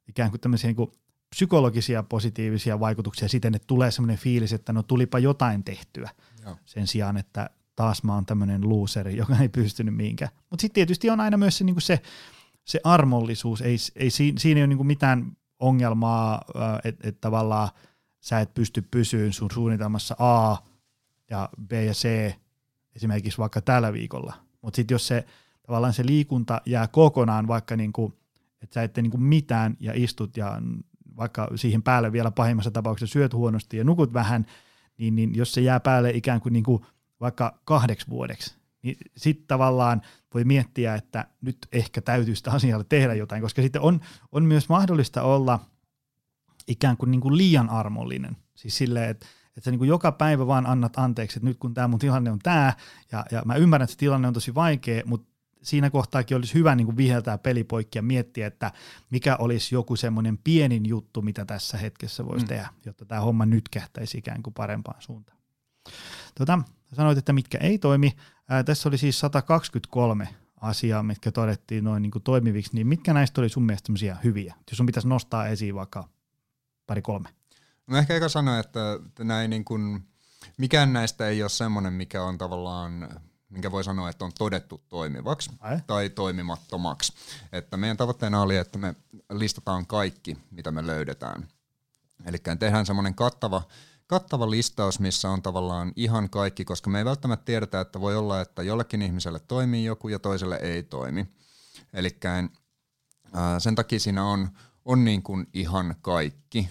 [0.08, 0.92] ikään kuin tämmöisiä niin kuin
[1.30, 6.10] psykologisia positiivisia vaikutuksia siten, että tulee semmoinen fiilis, että no tulipa jotain tehtyä
[6.42, 6.56] Joo.
[6.64, 10.30] sen sijaan, että taas mä oon tämmöinen looseri, joka ei pystynyt mihinkään.
[10.50, 12.00] Mutta sitten tietysti on aina myös se, niin se,
[12.64, 16.42] se armollisuus, ei, ei siinä, ei ole niin mitään ongelmaa,
[16.84, 17.68] että et tavallaan
[18.20, 20.56] sä et pysty pysyyn sun suunnitelmassa A
[21.30, 22.34] ja B ja C
[22.96, 24.34] esimerkiksi vaikka tällä viikolla.
[24.62, 25.26] Mutta sitten jos se
[25.66, 28.14] tavallaan se liikunta jää kokonaan vaikka niin kuin,
[28.62, 30.62] että sä ette niin kuin mitään ja istut ja
[31.16, 34.46] vaikka siihen päälle vielä pahimmassa tapauksessa syöt huonosti ja nukut vähän,
[34.98, 36.86] niin, niin jos se jää päälle ikään kuin, niin kuin
[37.20, 40.02] vaikka kahdeksi vuodeksi, niin sitten tavallaan
[40.34, 44.00] voi miettiä, että nyt ehkä täytyy sitä asialle tehdä jotain, koska sitten on,
[44.32, 45.60] on myös mahdollista olla
[46.68, 48.36] ikään kuin, niin kuin liian armollinen.
[48.54, 51.74] Siis silleen, että, että sä niin kuin joka päivä vaan annat anteeksi, että nyt kun
[51.74, 52.72] tämä mun tilanne on tämä,
[53.12, 56.74] ja, ja mä ymmärrän, että se tilanne on tosi vaikea, mutta siinä kohtaakin olisi hyvä
[56.74, 58.72] niin kuin viheltää pelipoikki ja miettiä, että
[59.10, 62.48] mikä olisi joku semmoinen pienin juttu, mitä tässä hetkessä voisi mm.
[62.48, 65.38] tehdä, jotta tämä homma nyt kähtäisi ikään kuin parempaan suuntaan.
[66.34, 66.58] Tota,
[66.92, 68.12] sanoit, että mitkä ei toimi.
[68.48, 70.28] Ää, tässä oli siis 123
[70.60, 73.92] asiaa, mitkä todettiin noin niin kuin toimiviksi, niin mitkä näistä oli sun mielestä
[74.24, 74.54] hyviä?
[74.70, 76.08] Jos sun pitäisi nostaa esiin vaikka
[76.86, 77.28] pari kolme.
[77.86, 78.80] No ehkä eka sanoa, että
[79.18, 80.08] näin niin kuin,
[80.56, 83.08] mikään näistä ei ole semmoinen, mikä on tavallaan
[83.48, 85.80] minkä voi sanoa, että on todettu toimivaksi Ai?
[85.86, 87.12] tai toimimattomaksi.
[87.52, 88.94] Että meidän tavoitteena oli, että me
[89.32, 91.48] listataan kaikki, mitä me löydetään.
[92.26, 93.62] Eli tehdään semmoinen kattava,
[94.06, 98.40] kattava listaus, missä on tavallaan ihan kaikki, koska me ei välttämättä tiedetä, että voi olla,
[98.40, 101.26] että jollekin ihmiselle toimii joku ja toiselle ei toimi.
[101.92, 102.18] Eli
[103.58, 104.48] sen takia siinä on,
[104.84, 106.68] on niin kuin ihan kaikki.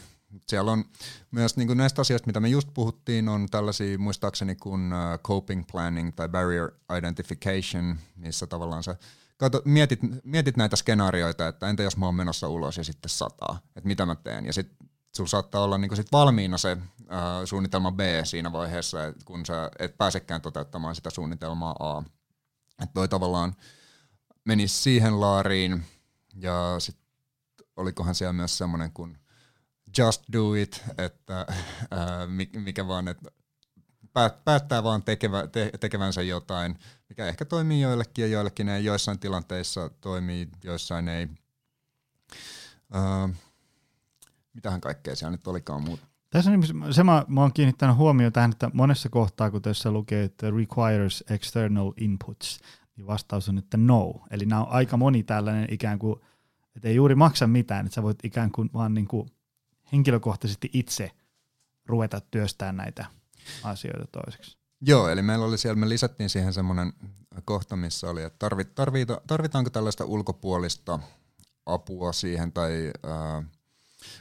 [0.47, 0.85] Siellä on
[1.31, 5.63] myös niin kuin näistä asioista, mitä me just puhuttiin, on tällaisia muistaakseni kuin uh, coping
[5.71, 8.95] planning tai barrier identification, missä tavallaan sä
[9.37, 13.59] kato, mietit, mietit näitä skenaarioita, että entä jos mä oon menossa ulos ja sitten sataa,
[13.75, 14.45] että mitä mä teen.
[14.45, 17.07] Ja sitten sulla saattaa olla niin sit valmiina se uh,
[17.45, 22.03] suunnitelma B siinä vaiheessa, kun sä et pääsekään toteuttamaan sitä suunnitelmaa A.
[22.83, 23.55] Että toi tavallaan
[24.45, 25.85] menisi siihen laariin
[26.35, 27.05] ja sitten
[27.75, 29.17] olikohan siellä myös semmoinen kuin
[29.97, 31.45] just do it, että
[31.91, 33.31] ää, mikä vaan, että
[34.43, 36.79] päättää vaan tekevä, te, tekevänsä jotain,
[37.09, 41.27] mikä ehkä toimii joillekin ja joillekin ei, joissain tilanteissa toimii, joissain ei.
[42.91, 43.29] Ää,
[44.53, 46.07] mitähän kaikkea siellä nyt olikaan muuta.
[46.29, 50.23] Tässä on se, mä, mä oon kiinnittänyt huomioon tähän, että monessa kohtaa, kun tässä lukee,
[50.23, 52.59] että requires external inputs,
[52.95, 54.13] niin vastaus on, että no.
[54.31, 56.19] Eli nämä on aika moni tällainen ikään kuin,
[56.75, 59.29] että ei juuri maksa mitään, että sä voit ikään kuin vaan niin kuin
[59.93, 61.11] henkilökohtaisesti itse
[61.85, 63.05] ruveta työstämään näitä
[63.63, 64.57] asioita toiseksi.
[64.81, 66.93] Joo, eli meillä oli siellä, me lisättiin siihen semmoinen
[67.45, 70.99] kohta, missä oli, että tarvit, tarvita, tarvitaanko tällaista ulkopuolista
[71.65, 73.43] apua siihen, tai, äh,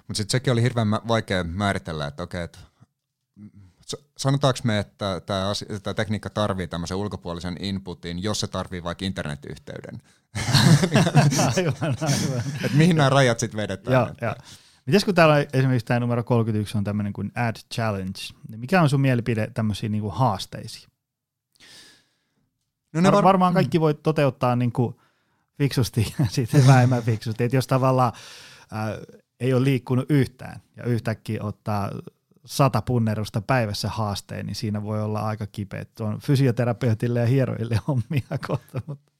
[0.09, 2.59] mutta sitten sekin oli hirveän vaikea määritellä, että okei, että
[4.17, 10.03] sanotaanko me, että tämä, tekniikka tarvii tämmöisen ulkopuolisen inputin, jos se tarvii vaikka internetyhteyden?
[11.57, 12.43] aivan, aivan.
[12.65, 13.95] Et mihin nämä rajat sitten vedetään?
[13.95, 14.35] Joo, joo.
[14.87, 18.18] Mites kun täällä esimerkiksi tämä numero 31 on tämmöinen kuin Ad Challenge,
[18.49, 20.92] niin mikä on sun mielipide tämmöisiin niin kuin haasteisiin?
[22.92, 24.97] No ne var- varmaan kaikki voi toteuttaa niin kuin
[25.59, 27.45] fiksusti ja sitten vähemmän fiksusti.
[27.45, 28.12] Että jos tavallaan
[28.73, 31.90] äh, ei ole liikkunut yhtään ja yhtäkkiä ottaa
[32.45, 35.85] sata punnerusta päivässä haasteen, niin siinä voi olla aika kipeä.
[36.01, 38.83] On fysioterapeutille ja hieroille hommia kohta.
[38.87, 39.12] Mutta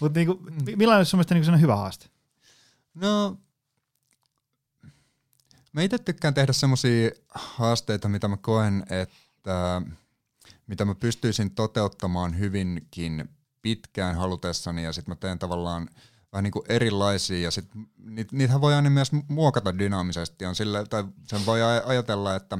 [0.00, 0.40] mut niinku,
[0.76, 2.06] millainen on sun mielestä niinku hyvä haaste?
[2.94, 3.36] No
[5.72, 9.82] Mä itse tykkään tehdä semmoisia haasteita, mitä mä koen, että
[10.66, 13.28] mitä mä pystyisin toteuttamaan hyvinkin
[13.62, 15.88] pitkään halutessani ja sitten mä teen tavallaan
[16.32, 20.46] vähän niin kuin erilaisia ja sit niit, niitähän voi aina myös muokata dynaamisesti.
[20.46, 22.58] On sille, tai sen voi ajatella, että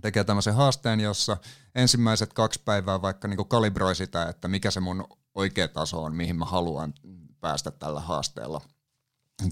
[0.00, 1.36] tekee tämmöisen haasteen, jossa
[1.74, 5.04] ensimmäiset kaksi päivää vaikka niin kuin kalibroi sitä, että mikä se mun
[5.34, 6.94] oikea taso on, mihin mä haluan
[7.40, 8.60] päästä tällä haasteella.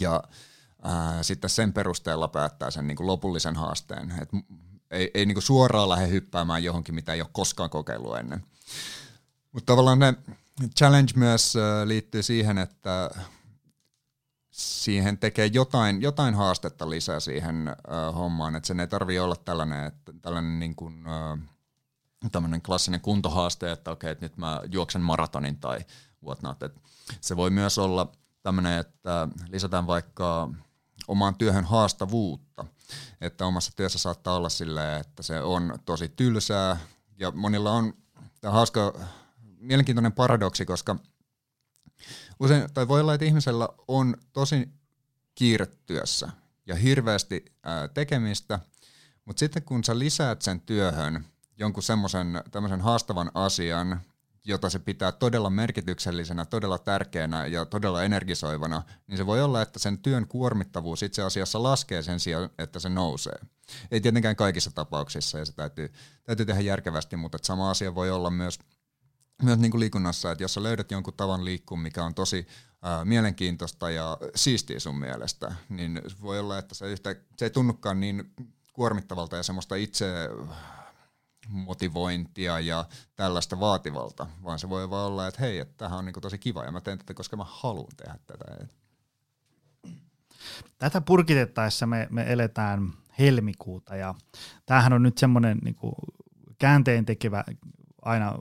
[0.00, 0.22] Ja
[0.82, 4.12] ää, sitten sen perusteella päättää sen niin kuin lopullisen haasteen.
[4.22, 4.28] Et
[4.90, 8.44] ei ei niin kuin suoraan lähde hyppäämään johonkin, mitä ei ole koskaan kokeillut ennen.
[9.52, 10.14] Mutta tavallaan ne
[10.78, 13.10] challenge myös liittyy siihen, että
[14.50, 19.84] siihen tekee jotain, jotain haastetta lisää siihen uh, hommaan, että sen ei tarvitse olla tällainen,
[19.84, 25.78] että tällainen niin kuin, uh, klassinen kuntohaaste, että okei, että nyt mä juoksen maratonin tai
[26.24, 26.62] whatnot.
[26.62, 26.82] Et
[27.20, 28.12] se voi myös olla
[28.42, 30.50] tämmöinen, että lisätään vaikka
[31.08, 32.64] omaan työhön haastavuutta.
[33.20, 36.76] Että omassa työssä saattaa olla silleen, että se on tosi tylsää
[37.18, 37.94] ja monilla on
[38.40, 39.00] tämä hauska,
[39.60, 40.96] mielenkiintoinen paradoksi, koska
[42.40, 44.68] usein, tai voi olla, että ihmisellä on tosi
[45.34, 46.30] kiire työssä
[46.66, 48.60] ja hirveästi ää, tekemistä,
[49.24, 51.24] mutta sitten kun sä lisäät sen työhön
[51.58, 54.00] jonkun semmoisen haastavan asian,
[54.48, 59.78] jota se pitää todella merkityksellisenä, todella tärkeänä ja todella energisoivana, niin se voi olla, että
[59.78, 63.38] sen työn kuormittavuus itse asiassa laskee sen sijaan, että se nousee.
[63.90, 65.92] Ei tietenkään kaikissa tapauksissa ja se täytyy,
[66.24, 68.58] täytyy tehdä järkevästi, mutta sama asia voi olla myös,
[69.42, 72.46] myös niin kuin liikunnassa, että jos sä löydät jonkun tavan liikkua, mikä on tosi
[72.82, 78.00] ää, mielenkiintoista ja siistiä sun mielestä, niin voi olla, että se, yhtä, se ei tunnukaan
[78.00, 78.32] niin
[78.72, 80.06] kuormittavalta ja semmoista itse
[81.48, 82.84] motivointia ja
[83.16, 86.64] tällaista vaativalta, vaan se voi vaan olla, että hei, että tämähän on niin tosi kiva
[86.64, 88.66] ja mä teen tätä, koska mä haluan tehdä tätä.
[90.78, 94.14] Tätä purkitettaessa me, me eletään helmikuuta ja
[94.66, 95.76] tämähän on nyt semmoinen niin
[96.58, 97.44] käänteen tekevä
[98.02, 98.38] aina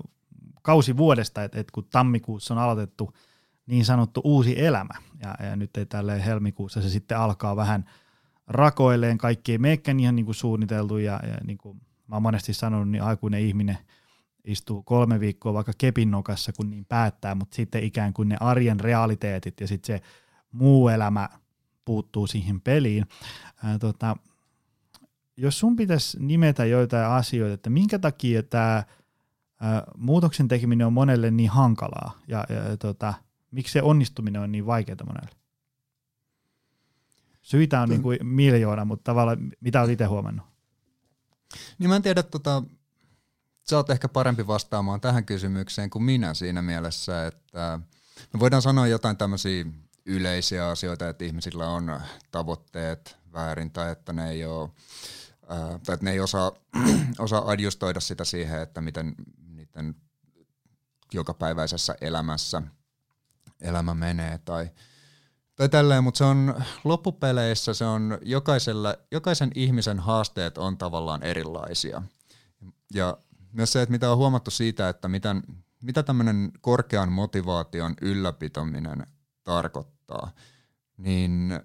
[0.62, 3.14] kausi vuodesta, että, että kun tammikuussa on aloitettu
[3.68, 4.94] niin sanottu uusi elämä.
[5.20, 7.90] Ja, ja nyt ei tälle helmikuussa se sitten alkaa vähän
[8.48, 12.54] rakoilleen, kaikki ei meekään ihan niin kuin suunniteltu ja, ja niin kuin mä oon monesti
[12.54, 13.78] sanonut, niin aikuinen ihminen
[14.44, 19.60] istuu kolme viikkoa vaikka kepinnokassa, kun niin päättää, mutta sitten ikään kuin ne arjen realiteetit
[19.60, 20.06] ja sitten se
[20.52, 21.30] muu elämä
[21.86, 23.06] puuttuu siihen peliin.
[23.64, 24.18] Ää, tota,
[25.38, 28.84] jos sun pitäisi nimetä joitain asioita, että minkä takia tämä
[29.98, 33.14] muutoksen tekeminen on monelle niin hankalaa ja, ja tota,
[33.52, 35.30] miksi se onnistuminen on niin vaikeaa monelle?
[37.42, 40.46] Syitä on niin kuin miljoona, mutta tavallaan mitä olet itse huomannut?
[41.80, 42.64] Niin mä en tiedä, tota,
[43.70, 47.80] sä oot ehkä parempi vastaamaan tähän kysymykseen kuin minä siinä mielessä, että
[48.34, 49.66] me voidaan sanoa jotain tämmöisiä
[50.06, 54.70] yleisiä asioita, että ihmisillä on tavoitteet väärin tai että ne ei ole
[55.86, 56.52] tai että ne ei osaa,
[57.20, 59.16] osaa adjustoida sitä siihen, että miten
[59.48, 59.96] niiden
[61.14, 62.62] jokapäiväisessä elämässä
[63.62, 64.70] elämä menee tai,
[65.58, 72.02] tai tälleen, mutta se on loppupeleissä se on jokaisella, jokaisen ihmisen haasteet on tavallaan erilaisia.
[72.94, 73.18] Ja
[73.52, 75.44] myös se, että mitä on huomattu siitä, että miten,
[75.84, 79.06] mitä tämmöinen korkean motivaation ylläpitäminen
[79.44, 80.32] tarkoittaa,
[80.98, 81.60] niin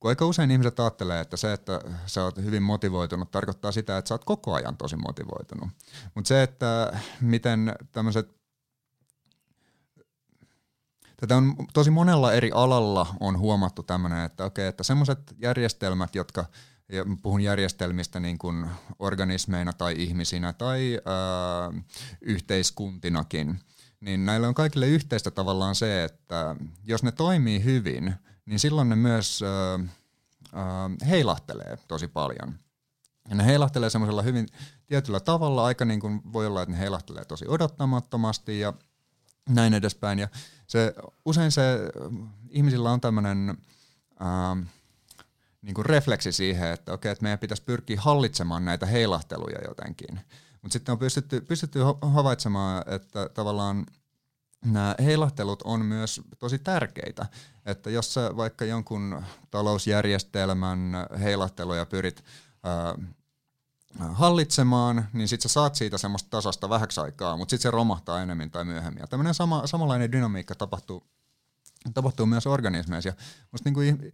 [0.00, 4.08] kun aika usein ihmiset ajattelee, että se, että sä oot hyvin motivoitunut, tarkoittaa sitä, että
[4.08, 5.68] sä oot koko ajan tosi motivoitunut.
[6.14, 8.43] Mutta se, että miten tämmöiset
[11.16, 16.44] Tätä on tosi monella eri alalla on huomattu tämmöinen, että okei, että semmoiset järjestelmät, jotka,
[16.88, 18.66] ja puhun järjestelmistä niin kuin
[18.98, 21.82] organismeina tai ihmisinä tai ää,
[22.20, 23.60] yhteiskuntinakin,
[24.00, 28.14] niin näillä on kaikille yhteistä tavallaan se, että jos ne toimii hyvin–
[28.46, 29.80] niin silloin ne myös äh,
[30.60, 32.58] äh, heilahtelee tosi paljon.
[33.28, 34.48] Ja ne heilahtelee semmoisella hyvin
[34.86, 38.72] tietyllä tavalla, aika niin kuin voi olla, että ne heilahtelee tosi odottamattomasti ja
[39.48, 40.18] näin edespäin.
[40.18, 40.28] Ja
[40.66, 41.62] se, usein se
[42.48, 43.58] ihmisillä on tämmöinen
[44.22, 44.66] äh,
[45.62, 50.20] niin refleksi siihen, että okei, että meidän pitäisi pyrkiä hallitsemaan näitä heilahteluja jotenkin.
[50.62, 53.86] Mutta sitten on pystytty, pystytty havaitsemaan, että tavallaan–
[54.64, 57.26] nämä heilahtelut on myös tosi tärkeitä.
[57.66, 62.24] Että jos sä vaikka jonkun talousjärjestelmän heilahteluja pyrit
[62.62, 62.94] ää,
[63.98, 68.50] hallitsemaan, niin sitten sä saat siitä semmoista tasasta vähäksi aikaa, mutta sitten se romahtaa enemmän
[68.50, 69.00] tai myöhemmin.
[69.00, 71.06] Ja tämmöinen sama, samanlainen dynamiikka tapahtuu,
[71.94, 73.12] tapahtuu myös organismeissa.
[73.52, 74.12] Musta niin kuin,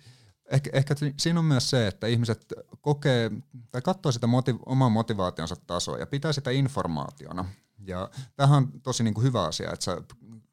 [0.51, 3.31] ehkä, ehkä siinä on myös se, että ihmiset kokee
[3.71, 7.45] tai katsoo sitä motiv- oman motivaationsa tasoa ja pitää sitä informaationa.
[7.87, 10.03] Ja tämähän on tosi niin kuin hyvä asia, että sä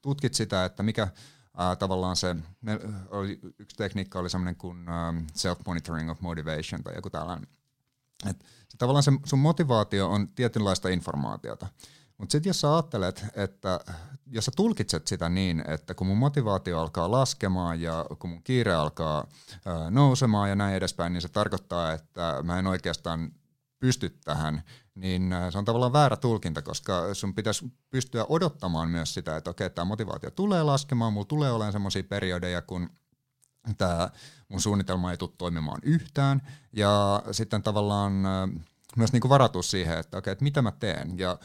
[0.02, 1.08] tutkit sitä, että mikä
[1.58, 4.86] ää, tavallaan se, me, oli, yksi tekniikka oli semmoinen kuin
[5.34, 7.48] self-monitoring of motivation tai joku tällainen.
[8.30, 11.68] Et se, tavallaan se sun motivaatio on tietynlaista informaatiota.
[12.18, 13.80] Mutta sitten jos sä ajattelet, että
[14.28, 18.74] jos sä tulkitset sitä niin, että kun mun motivaatio alkaa laskemaan ja kun mun kiire
[18.74, 19.28] alkaa
[19.90, 23.32] nousemaan ja näin edespäin, niin se tarkoittaa, että mä en oikeastaan
[23.80, 24.64] pysty tähän,
[24.96, 29.70] niin se on tavallaan väärä tulkinta, koska sun pitäisi pystyä odottamaan myös sitä, että okei,
[29.70, 32.90] tämä motivaatio tulee laskemaan, mulla tulee olemaan semmoisia periodeja, kun
[33.78, 34.10] tämä
[34.50, 36.42] mun suunnitelma ei tule toimimaan yhtään,
[36.74, 38.14] ja sitten tavallaan
[38.98, 41.38] myös niin kuin varatus siihen, että okei, että mitä mä teen, ja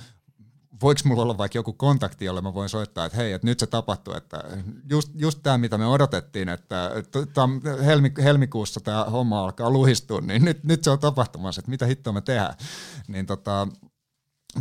[0.83, 3.67] voiko mulla olla vaikka joku kontakti, jolle mä voin soittaa, että hei, että nyt se
[3.67, 4.45] tapahtuu, että
[4.91, 6.91] just, just tämä, mitä me odotettiin, että
[7.85, 12.13] helmi, helmikuussa tämä homma alkaa luhistua, niin nyt, nyt se on tapahtumassa, että mitä hittoa
[12.13, 12.55] me tehdään.
[13.09, 13.69] Niin tota,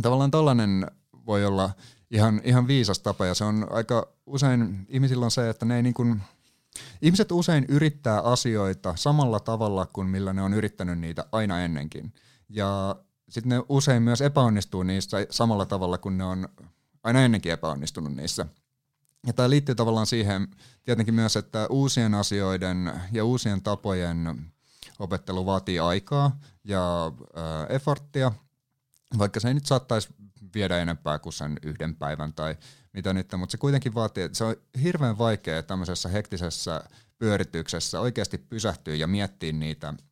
[0.02, 0.90] tavallaan tällainen
[1.26, 1.70] voi olla
[2.10, 5.82] ihan, ihan viisas tapa, ja se on aika usein, ihmisillä on se, että ne ei
[5.82, 6.22] niin kuin,
[7.02, 12.12] ihmiset usein yrittää asioita samalla tavalla kuin millä ne on yrittänyt niitä aina ennenkin.
[12.48, 12.96] Ja
[13.28, 16.48] sitten ne usein myös epäonnistuu niissä samalla tavalla kuin ne on
[17.02, 18.46] aina ennenkin epäonnistunut niissä.
[19.26, 20.48] Ja tämä liittyy tavallaan siihen
[20.84, 24.52] tietenkin myös, että uusien asioiden ja uusien tapojen
[24.98, 27.12] opettelu vaatii aikaa ja
[27.68, 28.32] efforttia,
[29.18, 30.08] vaikka se ei nyt saattaisi
[30.54, 32.56] viedä enempää kuin sen yhden päivän tai
[32.92, 36.84] mitä nyt, mutta se kuitenkin vaatii, että se on hirveän vaikea tämmöisessä hektisessä
[37.18, 39.94] pyörityksessä oikeasti pysähtyä ja miettiä niitä–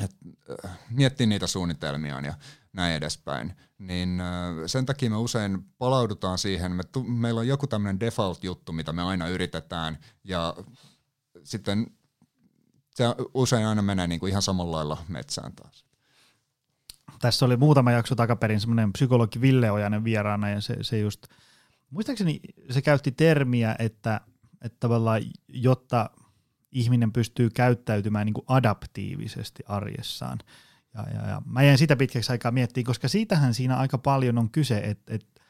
[0.00, 0.16] et,
[0.64, 2.34] äh, miettiä niitä suunnitelmiaan ja
[2.72, 4.26] näin edespäin, niin äh,
[4.66, 9.28] sen takia me usein palaudutaan siihen, me meillä on joku tämmöinen default-juttu, mitä me aina
[9.28, 10.56] yritetään, ja
[11.44, 11.86] sitten
[12.94, 15.84] se usein aina menee niin kuin ihan samalla lailla metsään taas.
[17.20, 21.26] Tässä oli muutama jakso takaperin semmoinen psykologi Ville Ojanen vieraana, ja se, se just,
[21.92, 24.20] muistaakseni se käytti termiä, että,
[24.62, 26.10] että tavallaan jotta
[26.72, 30.38] ihminen pystyy käyttäytymään niin kuin adaptiivisesti arjessaan.
[30.94, 34.50] Ja, ja, ja mä jäin sitä pitkäksi aikaa miettimään, koska siitähän siinä aika paljon on
[34.50, 35.40] kyse, että, että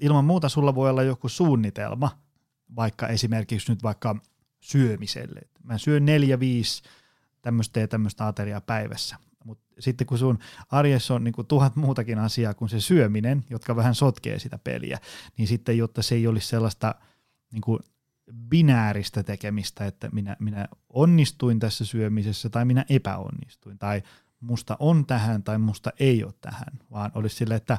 [0.00, 2.18] ilman muuta sulla voi olla joku suunnitelma,
[2.76, 4.16] vaikka esimerkiksi nyt vaikka
[4.60, 5.40] syömiselle.
[5.62, 6.82] Mä syön neljä, viisi
[7.42, 9.16] tämmöistä ja tämmöistä ateriaa päivässä.
[9.46, 10.38] Mutta sitten kun sun
[10.70, 14.98] arjessa on niin kuin tuhat muutakin asiaa kuin se syöminen, jotka vähän sotkee sitä peliä,
[15.38, 16.94] niin sitten jotta se ei olisi sellaista
[17.52, 17.80] niin kuin
[18.48, 24.02] binääristä tekemistä, että minä, minä onnistuin tässä syömisessä tai minä epäonnistuin tai
[24.40, 27.78] musta on tähän tai musta ei ole tähän, vaan olisi sille, että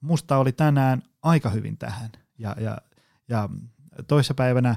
[0.00, 2.10] musta oli tänään aika hyvin tähän.
[2.38, 2.78] Ja, ja,
[3.28, 3.48] ja
[4.08, 4.76] toissapäivänä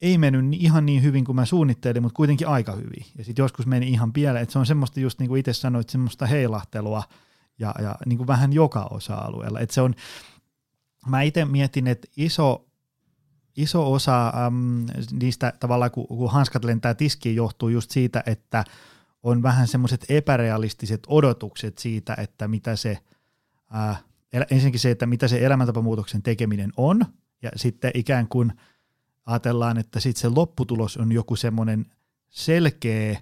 [0.00, 3.06] ei mennyt ihan niin hyvin kuin mä suunnittelin, mutta kuitenkin aika hyvin.
[3.18, 5.88] Ja sitten joskus meni ihan pieleen, että se on semmoista just niin kuin itse sanoit,
[5.88, 7.02] semmoista heilahtelua
[7.58, 9.60] ja, ja niin kuin vähän joka osa-alueella.
[9.60, 9.94] Että se on,
[11.06, 12.66] mä itse mietin, että iso,
[13.56, 18.64] iso osa äm, niistä tavallaan, kun, kun hanskat lentää tiskiin, johtuu just siitä, että
[19.22, 22.98] on vähän semmoiset epärealistiset odotukset siitä, että mitä se,
[23.74, 24.04] äh,
[24.50, 27.06] ensinnäkin se, että mitä se elämäntapamuutoksen tekeminen on,
[27.42, 28.52] ja sitten ikään kuin–
[29.28, 31.86] ajatellaan, että sitten se lopputulos on joku semmoinen
[32.28, 33.20] selkeä,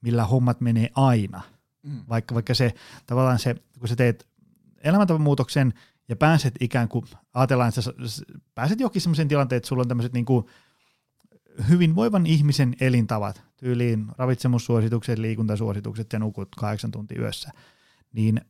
[0.00, 1.42] millä hommat menee aina.
[1.82, 2.02] Mm.
[2.08, 2.74] Vaikka, vaikka se
[3.06, 4.26] tavallaan se, kun sä teet
[4.82, 5.74] elämäntavan muutoksen
[6.08, 7.92] ja pääset ikään kuin, ajatellaan, että sä
[8.54, 10.46] pääset jokin semmoisen tilanteen, että sulla on tämmöiset niin kuin
[11.68, 17.50] hyvinvoivan ihmisen elintavat, tyyliin ravitsemussuositukset, liikuntasuositukset ja nukut kahdeksan tuntia yössä,
[18.12, 18.40] niin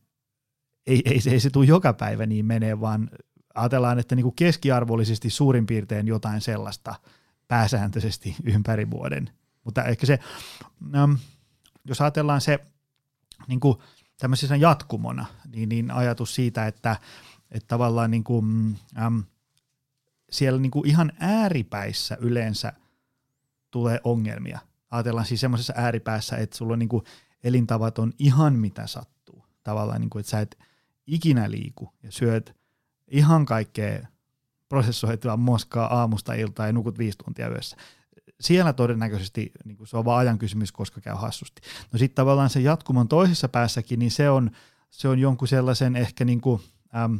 [0.87, 3.09] ei, ei, se, ei se tule joka päivä niin menee, vaan
[3.55, 6.95] ajatellaan, että niin kuin keskiarvollisesti suurin piirtein jotain sellaista
[7.47, 9.29] pääsääntöisesti ympäri vuoden.
[9.63, 10.19] Mutta ehkä se,
[11.85, 12.59] jos ajatellaan se
[13.47, 13.77] niin kuin
[14.19, 16.95] tämmöisenä jatkumona, niin, niin ajatus siitä, että,
[17.51, 19.19] että tavallaan niin kuin, ähm,
[20.31, 22.73] siellä niin kuin ihan ääripäissä yleensä
[23.71, 24.59] tulee ongelmia.
[24.91, 27.03] Ajatellaan siis semmoisessa ääripäässä, että sulla on niin kuin
[27.43, 29.45] elintavat on ihan mitä sattuu.
[29.63, 30.57] Tavallaan, niin kuin, että sä et
[31.07, 32.55] ikinä liiku ja syöt
[33.07, 34.07] ihan kaikkea
[34.69, 37.77] prosessoitua moskaa aamusta iltaan ja nukut viisi tuntia yössä.
[38.39, 41.61] Siellä todennäköisesti niin se on vaan ajan kysymys, koska käy hassusti.
[41.91, 44.51] No sitten tavallaan se jatkumon toisessa päässäkin, niin se on,
[44.89, 46.61] se on jonkun sellaisen ehkä niin kuin,
[46.95, 47.19] äm,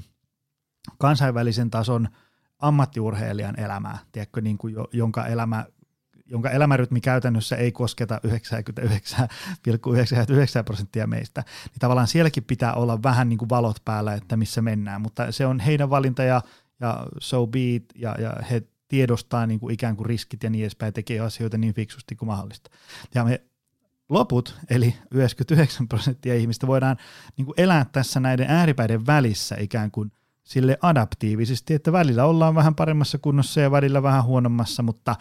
[0.97, 2.09] kansainvälisen tason
[2.59, 5.65] ammattiurheilijan elämää, tiedätkö, niin kuin jo, jonka elämä
[6.25, 8.31] jonka elämärytmi käytännössä ei kosketa 99,99
[10.65, 15.01] prosenttia meistä, niin tavallaan sielläkin pitää olla vähän niin kuin valot päällä, että missä mennään,
[15.01, 16.41] mutta se on heidän valinta ja,
[16.79, 20.63] ja so be it, ja, ja he tiedostaa niin kuin ikään kuin riskit ja niin
[20.63, 22.69] edespäin, tekee asioita niin fiksusti kuin mahdollista.
[23.15, 23.41] Ja me
[24.09, 26.97] loput, eli 99 prosenttia ihmistä, voidaan
[27.37, 30.11] niin kuin elää tässä näiden ääripäiden välissä ikään kuin
[30.43, 35.15] sille adaptiivisesti, että välillä ollaan vähän paremmassa kunnossa ja välillä vähän huonommassa, mutta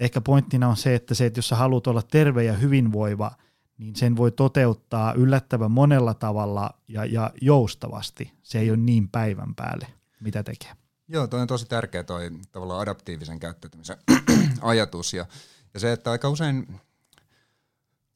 [0.00, 3.30] ehkä pointtina on se, että se, että jos sä haluat olla terve ja hyvinvoiva,
[3.78, 8.32] niin sen voi toteuttaa yllättävän monella tavalla ja, ja joustavasti.
[8.42, 9.86] Se ei ole niin päivän päälle,
[10.20, 10.72] mitä tekee.
[11.08, 13.96] Joo, toi on tosi tärkeä toi tavallaan adaptiivisen käyttäytymisen
[14.62, 15.26] ajatus ja,
[15.74, 16.66] ja se, että aika usein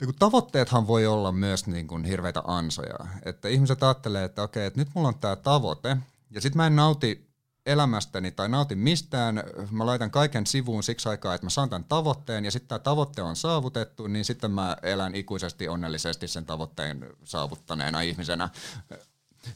[0.00, 2.98] niin kun tavoitteethan voi olla myös niin kuin hirveitä ansoja.
[3.24, 5.96] Että ihmiset ajattelee, että okei, että nyt mulla on tämä tavoite,
[6.30, 7.33] ja sitten mä en nauti
[7.66, 12.44] elämästäni tai nautin mistään, mä laitan kaiken sivuun siksi aikaa, että mä saan tämän tavoitteen
[12.44, 18.00] ja sitten tämä tavoitte on saavutettu, niin sitten mä elän ikuisesti onnellisesti sen tavoitteen saavuttaneena
[18.00, 18.48] ihmisenä.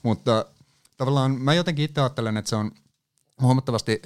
[0.02, 0.44] Mutta
[0.96, 2.72] tavallaan mä jotenkin itse ajattelen, että se on
[3.40, 4.02] huomattavasti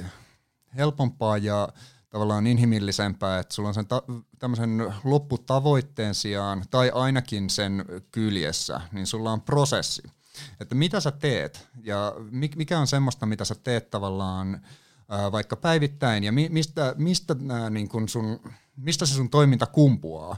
[0.76, 1.68] helpompaa ja
[2.10, 4.02] tavallaan inhimillisempää, että sulla on sen ta-
[4.38, 10.02] tämmöisen lopputavoitteen sijaan, tai ainakin sen kyljessä, niin sulla on prosessi
[10.60, 11.68] että mitä sä teet?
[11.82, 12.14] Ja
[12.56, 14.60] mikä on semmoista, mitä sä teet tavallaan
[15.32, 16.24] vaikka päivittäin?
[16.24, 17.36] Ja mistä, mistä,
[17.70, 18.40] niin kun sun,
[18.76, 20.36] mistä se sun toiminta kumpuaa?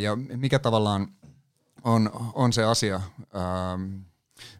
[0.00, 1.08] Ja mikä tavallaan
[1.84, 3.00] on, on se asia,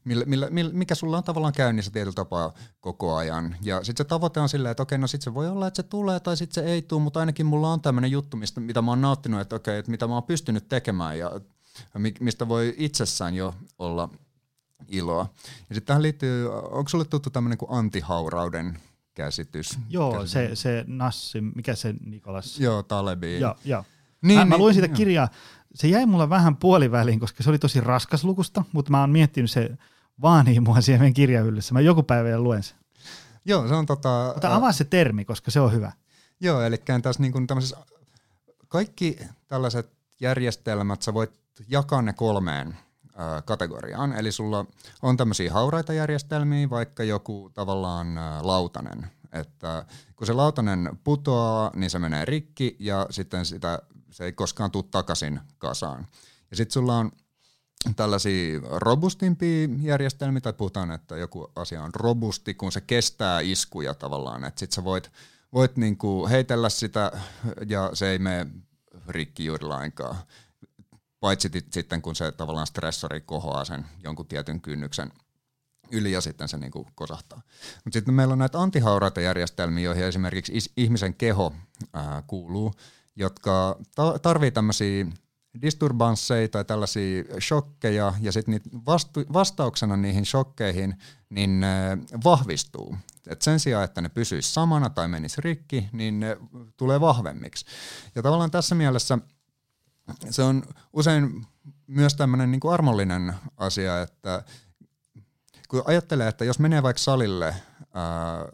[0.05, 3.57] millä, millä, mikä sulla on tavallaan käynnissä tietyllä tapaa koko ajan.
[3.63, 5.89] Ja sitten se tavoite on silleen, että okei, no sitten se voi olla, että se
[5.89, 8.91] tulee tai sitten se ei tule, mutta ainakin mulla on tämmöinen juttu, mistä, mitä mä
[8.91, 11.31] oon nauttinut, että okei, että mitä mä oon pystynyt tekemään ja
[12.21, 14.09] mistä voi itsessään jo olla
[14.89, 15.29] iloa.
[15.69, 18.79] Ja sitten tähän liittyy, onko sulle tuttu tämmöinen kuin antihaurauden
[19.15, 19.79] käsitys?
[19.89, 22.61] Joo, se, se Nassi, mikä se Nikolas?
[22.61, 23.41] Joo, Talebi.
[23.41, 23.85] Joo, joo.
[24.23, 25.29] Niin, mä, niin, mä luin sitä kirjaa,
[25.75, 29.51] se jäi mulle vähän puoliväliin, koska se oli tosi raskas lukusta, mutta mä oon miettinyt
[29.51, 29.71] se
[30.23, 31.75] vaanii mua siihen meidän kirjahyllyssä.
[31.75, 32.77] Mä joku päivä ja luen sen.
[33.45, 34.31] Joo, se on tota...
[34.35, 35.93] Mutta avaa se termi, koska se on hyvä.
[36.41, 37.47] Joo, eli tässä niin kuin
[38.69, 39.19] kaikki
[39.49, 41.31] tällaiset järjestelmät, sä voit
[41.69, 42.77] jakaa ne kolmeen
[43.45, 44.13] kategoriaan.
[44.13, 44.65] Eli sulla
[45.03, 49.11] on tämmöisiä hauraita järjestelmiä, vaikka joku tavallaan lautanen.
[49.33, 49.87] Että
[50.17, 54.85] kun se lautanen putoaa, niin se menee rikki ja sitten sitä, se ei koskaan tule
[54.91, 56.07] takaisin kasaan.
[56.51, 57.13] Ja sitten sulla on
[57.97, 64.45] tällaisia robustimpia järjestelmiä, tai puhutaan, että joku asia on robusti, kun se kestää iskuja tavallaan,
[64.45, 65.11] että sitten sä voit
[65.57, 67.13] voit niin kuin heitellä sitä
[67.69, 68.47] ja se ei mene
[69.09, 70.17] rikki juuri lainkaan.
[71.27, 75.13] Paitsi sitten kun se tavallaan stressori kohoaa sen jonkun tietyn kynnyksen
[75.91, 77.43] yli ja sitten se niinku kosahtaa.
[77.85, 81.53] Mutta sitten meillä on näitä antihauraita järjestelmiä, joihin esimerkiksi ihmisen keho
[81.93, 82.75] ää, kuuluu,
[83.17, 85.07] jotka ta- tarvii tämmöisiä
[85.63, 90.95] disturbansseja tai tällaisia shokkeja ja sitten vastu- vastauksena niihin shokkeihin
[91.31, 92.97] niin ne vahvistuu.
[93.27, 96.37] Et sen sijaan, että ne pysyisi samana tai menisi rikki, niin ne
[96.77, 97.67] tulee vahvemmiksi.
[98.15, 99.19] Ja tavallaan tässä mielessä
[100.31, 101.47] se on usein
[101.87, 104.45] myös tämmöinen niin armollinen asia, että
[105.69, 107.55] kun ajattelee, että jos menee vaikka salille
[107.95, 108.45] ää,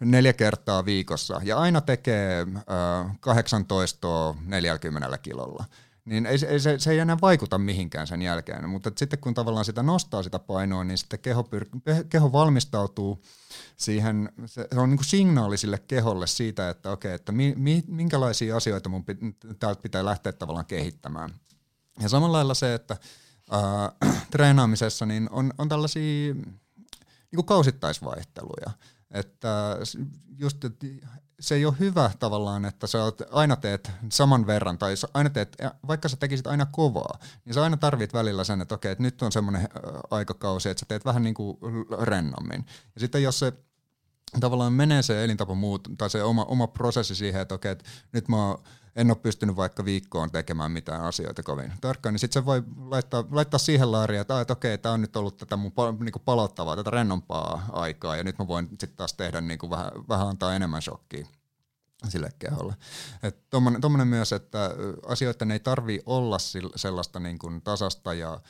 [0.00, 5.64] neljä kertaa viikossa ja aina tekee ää, 18 40 kilolla,
[6.08, 8.68] niin ei, ei, se, se ei enää vaikuta mihinkään sen jälkeen.
[8.68, 13.22] Mutta sitten kun tavallaan sitä nostaa sitä painoa, niin sitten keho, pyr- keho valmistautuu
[13.76, 18.56] siihen, se on niin kuin signaali sille keholle siitä, että okei, että mi, mi, minkälaisia
[18.56, 21.30] asioita mun pit- täältä pitää lähteä tavallaan kehittämään.
[22.00, 22.96] Ja samalla lailla se, että
[23.52, 28.70] äh, treenaamisessa niin on, on tällaisia niin kuin kausittaisvaihteluja.
[29.10, 29.76] Että
[30.38, 30.86] just, että
[31.40, 32.98] se ei ole hyvä tavallaan, että sä
[33.30, 37.76] aina teet saman verran, tai aina teet, vaikka sä tekisit aina kovaa, niin sä aina
[37.76, 39.68] tarvit välillä sen, että okei, että nyt on semmoinen
[40.10, 41.58] aikakausi, että sä teet vähän niin kuin
[42.00, 42.66] rennommin.
[42.94, 43.52] Ja sitten jos se
[44.40, 48.28] tavallaan menee se elintapa muut, tai se oma, oma prosessi siihen, että okei, että nyt
[48.28, 48.62] mä oon
[48.98, 53.24] en ole pystynyt vaikka viikkoon tekemään mitään asioita kovin tarkkaan, niin sitten se voi laittaa,
[53.30, 56.90] laittaa siihen laariin, että, että okei, tämä on nyt ollut tätä mun niinku palottavaa, tätä
[56.90, 61.26] rennompaa aikaa, ja nyt mä voin sitten taas tehdä niinku vähän, vähän antaa enemmän shokkia
[62.08, 62.74] sille keholle.
[63.50, 64.70] Tuommoinen myös, että
[65.06, 66.38] asioiden ei tarvi olla
[66.76, 68.40] sellaista niin tasasta ja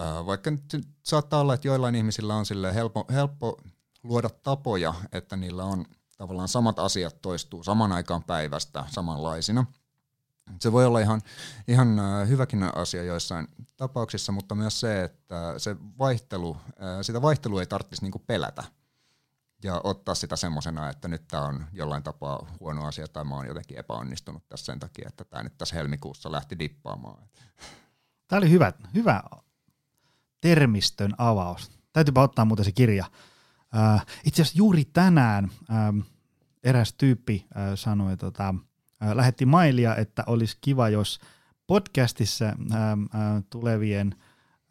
[0.00, 3.56] äh, vaikka nyt saattaa olla, että joillain ihmisillä on sille helppo, helppo
[4.02, 5.84] luoda tapoja, että niillä on
[6.18, 9.66] tavallaan samat asiat toistuu saman aikaan päivästä samanlaisina–
[10.60, 11.20] se voi olla ihan,
[11.68, 16.56] ihan hyväkin asia joissain tapauksissa, mutta myös se, että se vaihtelu,
[17.02, 18.64] sitä vaihtelua ei tarvitsisi niinku pelätä
[19.62, 23.46] ja ottaa sitä semmoisena, että nyt tämä on jollain tapaa huono asia tai mä oon
[23.46, 27.28] jotenkin epäonnistunut tässä sen takia, että tämä nyt tässä helmikuussa lähti dippaamaan.
[28.28, 29.22] Tämä oli hyvä, hyvä
[30.40, 31.70] termistön avaus.
[31.92, 33.04] Täytyypä ottaa muuten se kirja.
[34.24, 35.50] itse asiassa juuri tänään
[36.64, 38.54] eräs tyyppi sanoi, tota,
[39.00, 41.20] lähetti mailia, että olisi kiva, jos
[41.66, 42.56] podcastissa ää,
[43.12, 44.14] ää, tulevien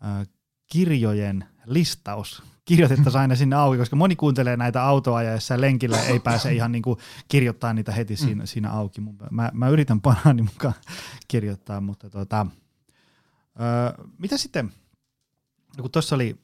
[0.02, 0.26] ää,
[0.72, 6.72] kirjojen listaus kirjoitettaisiin aina sinne auki, koska moni kuuntelee näitä autoajaessa lenkillä ei pääse ihan
[6.72, 8.48] niin kuin kirjoittaa niitä heti siinä, mm.
[8.48, 9.02] siinä auki.
[9.32, 10.74] Mä, mä yritän parhaani mukaan
[11.28, 12.46] kirjoittaa, mutta tota,
[13.60, 14.72] ää, mitä sitten,
[15.78, 16.36] no kun tuossa oli,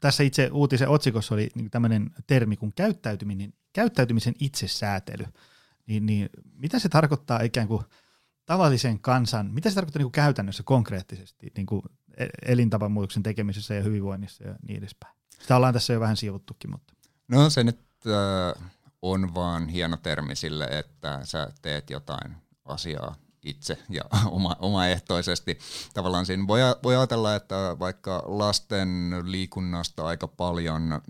[0.00, 5.24] tässä itse uutisen otsikossa oli niin tämmöinen termi kuin käyttäytyminen, käyttäytymisen itsesäätely
[5.86, 7.82] niin, niin mitä se tarkoittaa ikään kuin
[8.46, 11.82] tavallisen kansan, mitä se tarkoittaa niin kuin käytännössä konkreettisesti niin kuin
[12.16, 15.16] e-, elintapamuutoksen tekemisessä ja hyvinvoinnissa ja niin edespäin?
[15.40, 16.94] Sitä ollaan tässä jo vähän siivuttukin, mutta.
[17.28, 18.70] No se nyt äh,
[19.02, 25.58] on vaan hieno termi sille, että sä teet jotain asiaa itse ja oma, omaehtoisesti.
[25.94, 31.02] Tavallaan siinä voi, voi ajatella, että vaikka lasten liikunnasta aika paljon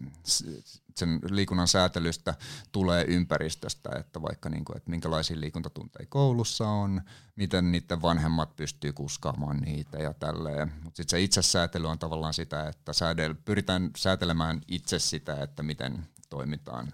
[0.99, 2.35] sen liikunnan säätelystä
[2.73, 7.03] tulee ympäristöstä, että vaikka niin kuin, että minkälaisia liikuntatunteja koulussa on,
[7.37, 10.73] miten niiden vanhemmat pystyy kuskaamaan niitä ja tälleen.
[10.83, 16.09] Mutta sitten se itsesäätely on tavallaan sitä, että säädel, pyritään säätelemään itse sitä, että miten
[16.31, 16.93] toimitaan.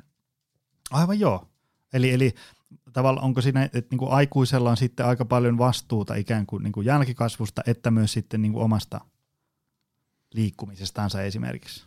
[0.90, 1.48] Aivan joo.
[1.92, 2.34] Eli, eli
[2.92, 6.72] tavallaan onko siinä, että niin kuin aikuisella on sitten aika paljon vastuuta ikään kuin, niin
[6.72, 9.00] kuin jälkikasvusta, että myös sitten niin kuin omasta
[10.34, 11.84] liikkumisestaansa esimerkiksi?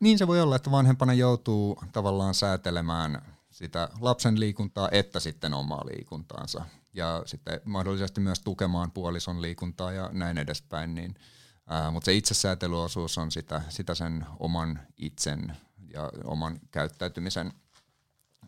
[0.00, 5.86] Niin se voi olla, että vanhempana joutuu tavallaan säätelemään sitä lapsen liikuntaa, että sitten omaa
[5.86, 6.64] liikuntaansa.
[6.92, 10.94] Ja sitten mahdollisesti myös tukemaan puolison liikuntaa ja näin edespäin.
[10.94, 11.14] Niin,
[11.66, 15.56] ää, mutta se itsesäätelyosuus on sitä, sitä sen oman itsen
[15.94, 17.52] ja oman käyttäytymisen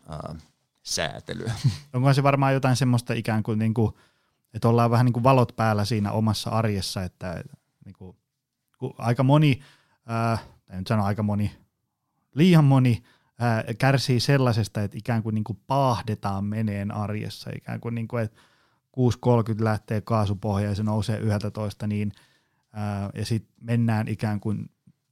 [0.09, 0.35] ää,
[0.83, 1.53] säätelyä.
[1.93, 3.93] Onko se varmaan jotain semmoista ikään kuin, niin kuin
[4.53, 7.43] että ollaan vähän niin kuin valot päällä siinä omassa arjessa, että
[7.85, 8.17] niin kuin,
[8.97, 9.61] aika moni,
[10.05, 10.37] ää,
[10.71, 11.51] en nyt sano aika moni,
[12.35, 13.03] liian moni
[13.39, 18.23] ää, kärsii sellaisesta, että ikään kuin, niin kuin paahdetaan meneen arjessa, ikään kuin, niin kuin
[18.23, 18.41] että
[19.57, 22.11] 6.30 lähtee kaasupohja ja se nousee 11, niin,
[22.73, 24.69] ää, ja sitten mennään ikään kuin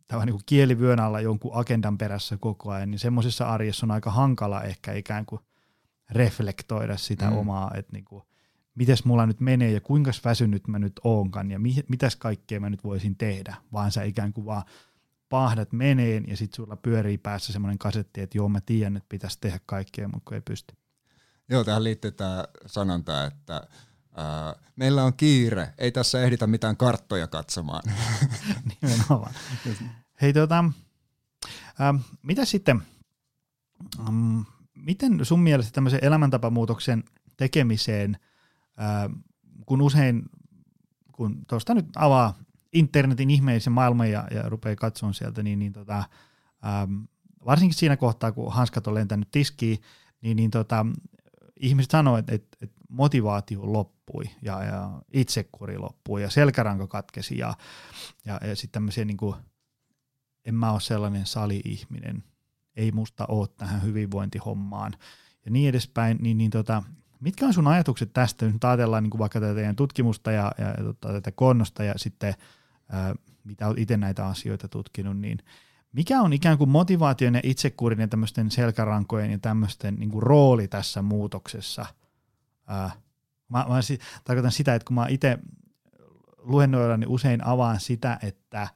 [0.07, 4.11] tämä niin kuin kielivyön alla jonkun agendan perässä koko ajan, niin semmoisessa arjessa on aika
[4.11, 5.41] hankala ehkä ikään kuin
[6.09, 7.37] reflektoida sitä mm.
[7.37, 8.23] omaa, että niin kuin,
[8.75, 12.69] mites mulla nyt menee ja kuinka väsynyt mä nyt oonkaan ja mi- mitäs kaikkea mä
[12.69, 14.63] nyt voisin tehdä, vaan sä ikään kuin vaan
[15.29, 19.37] pahdat meneen ja sitten sulla pyörii päässä semmoinen kasetti, että joo mä tiedän, että pitäisi
[19.41, 20.75] tehdä kaikkea, mutta ei pysty.
[21.49, 23.67] Joo, tähän liittyy tämä sanonta, että
[24.15, 27.83] ää, meillä on kiire, ei tässä ehditä mitään karttoja katsomaan.
[28.81, 29.33] Nimenomaan.
[30.21, 30.63] Hei tota,
[31.79, 32.81] ää, mitä sitten,
[34.07, 37.03] um, miten sun mielestä tämmöisen elämäntapamuutoksen
[37.37, 38.17] tekemiseen,
[38.77, 39.09] ää,
[39.65, 40.23] kun usein,
[41.11, 42.33] kun tuosta nyt avaa
[42.73, 46.03] internetin ihmeisen maailman ja, ja rupeaa katsomaan sieltä, niin, niin tota,
[46.83, 47.07] äm,
[47.45, 49.77] varsinkin siinä kohtaa, kun hanskat on lentänyt tiskiin,
[50.21, 50.85] niin, niin tota,
[51.59, 57.53] ihmiset sanoo, että, että, motivaatio loppui ja, ja itsekuri loppui ja selkäranko katkesi ja,
[58.25, 59.35] ja, ja sitten tämmöisiä niin kuin,
[60.45, 62.23] en mä ole sellainen sali-ihminen,
[62.75, 64.95] ei musta ole tähän hyvinvointihommaan
[65.45, 66.83] ja niin edespäin, niin, niin tota,
[67.19, 70.65] mitkä on sun ajatukset tästä, nyt ajatellaan niin kuin vaikka tätä teidän tutkimusta ja, ja,
[70.65, 72.33] ja tota, tätä konnosta ja sitten
[73.43, 75.37] mitä olet itse näitä asioita tutkinut, niin
[75.91, 80.67] mikä on ikään kuin motivaation ja itsekurin ja tämmöisten selkärankojen ja tämmöisten niin kuin rooli
[80.67, 81.85] tässä muutoksessa?
[82.67, 82.91] Ää,
[83.49, 85.39] mä, mä si- tarkoitan sitä, että kun mä itse
[86.37, 88.67] luennoilla, niin usein avaan sitä, että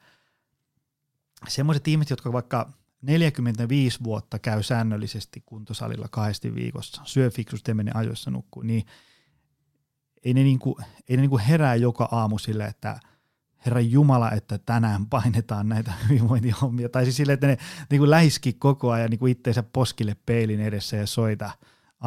[1.48, 7.92] semmoiset ihmiset, jotka vaikka 45 vuotta käy säännöllisesti kuntosalilla kahdesti viikossa, syö fiksusti ja menee
[7.94, 8.86] ajoissa nukkuu, niin
[10.24, 13.00] ei ne, niinku, ei ne niinku herää joka aamu sille, että–
[13.66, 16.88] Herra Jumala, että tänään painetaan näitä hyvinvointihommia.
[16.88, 17.58] Tai siis silleen, että ne
[17.90, 21.50] niin kuin lähiski koko ajan niin kuin itteensä poskille peilin edessä ja soita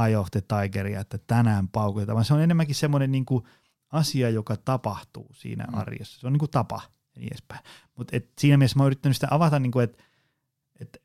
[0.06, 2.16] Eye of the Tigeria, että tänään paukutetaan.
[2.16, 3.44] Vaan se on enemmänkin semmoinen niin kuin
[3.92, 5.78] asia, joka tapahtuu siinä mm.
[5.78, 6.20] arjessa.
[6.20, 6.82] Se on niin kuin tapa
[7.16, 7.62] ja niin edespäin.
[7.96, 10.04] Mutta siinä mielessä mä oon yrittänyt sitä avata, niin kuin, että
[10.80, 11.04] et,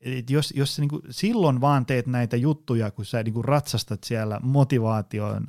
[0.00, 3.44] et jos, jos sä niin kuin silloin vaan teet näitä juttuja, kun sä niin kuin
[3.44, 5.46] ratsastat siellä motivaation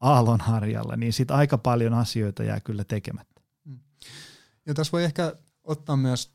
[0.00, 3.33] aallonharjalla, niin sit aika paljon asioita jää kyllä tekemättä.
[4.66, 6.34] Ja tässä voi ehkä ottaa myös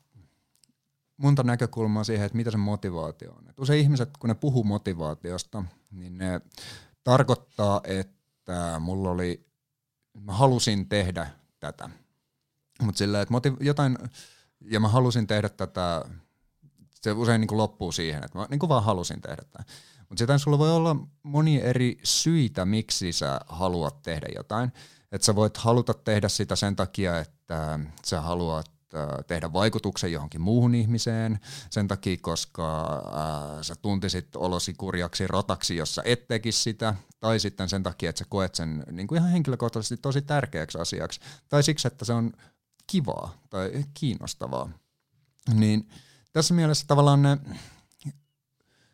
[1.16, 3.48] monta näkökulmaa siihen, että mitä se motivaatio on.
[3.48, 6.40] Et usein ihmiset, kun ne puhuu motivaatiosta, niin ne
[7.04, 9.46] tarkoittaa, että mulla oli,
[10.20, 11.90] mä halusin tehdä tätä.
[12.82, 13.98] Mutta sillä, että motiv- jotain,
[14.60, 16.04] ja mä halusin tehdä tätä,
[17.00, 19.64] se usein niin kuin loppuu siihen, että mä niin kuin vaan halusin tehdä tätä.
[20.08, 24.72] Mutta sitten sulla voi olla moni eri syitä, miksi sä haluat tehdä jotain.
[25.12, 30.40] Että sä voit haluta tehdä sitä sen takia, että sä haluat äh, tehdä vaikutuksen johonkin
[30.40, 31.40] muuhun ihmiseen
[31.70, 32.82] sen takia, koska
[33.12, 38.10] ää, äh, sä tuntisit olosi kurjaksi rotaksi, jossa et tekisi sitä, tai sitten sen takia,
[38.10, 42.12] että sä koet sen niin kuin ihan henkilökohtaisesti tosi tärkeäksi asiaksi, tai siksi, että se
[42.12, 42.32] on
[42.86, 44.70] kivaa tai kiinnostavaa.
[45.54, 45.88] Niin
[46.32, 47.38] tässä mielessä tavallaan ne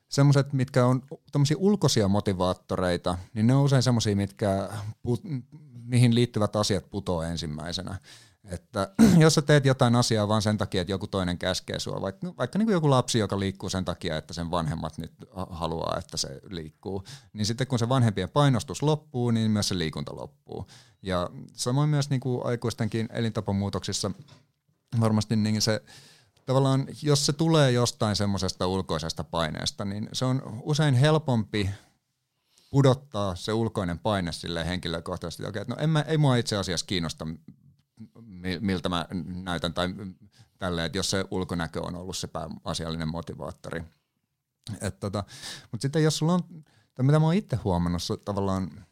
[0.08, 1.02] semmoiset, mitkä on
[1.32, 4.68] tämmöisiä ulkoisia motivaattoreita, niin ne on usein semmoisia, mitkä
[5.86, 7.98] mihin liittyvät asiat putoo ensimmäisenä.
[8.44, 12.34] Että jos sä teet jotain asiaa vaan sen takia, että joku toinen käskee sua, vaikka,
[12.38, 15.12] vaikka niin kuin joku lapsi, joka liikkuu sen takia, että sen vanhemmat nyt
[15.50, 20.16] haluaa, että se liikkuu, niin sitten kun se vanhempien painostus loppuu, niin myös se liikunta
[20.16, 20.66] loppuu.
[21.02, 24.10] Ja samoin myös niin kuin aikuistenkin elintapamuutoksissa
[25.00, 25.82] varmasti niin se
[26.46, 31.70] tavallaan, jos se tulee jostain semmoisesta ulkoisesta paineesta, niin se on usein helpompi
[32.70, 36.86] pudottaa se ulkoinen paine sille henkilökohtaisesti, okay, että no en mä, ei mua itse asiassa
[36.86, 37.26] kiinnosta,
[38.60, 39.06] miltä mä
[39.42, 39.88] näytän tai
[40.58, 43.84] tälleen, että jos se ulkonäkö on ollut se pääasiallinen motivaattori.
[45.00, 45.24] tota,
[45.72, 46.42] Mutta sitten jos sulla on,
[46.94, 48.86] tai mitä mä oon itse huomannut tavallaan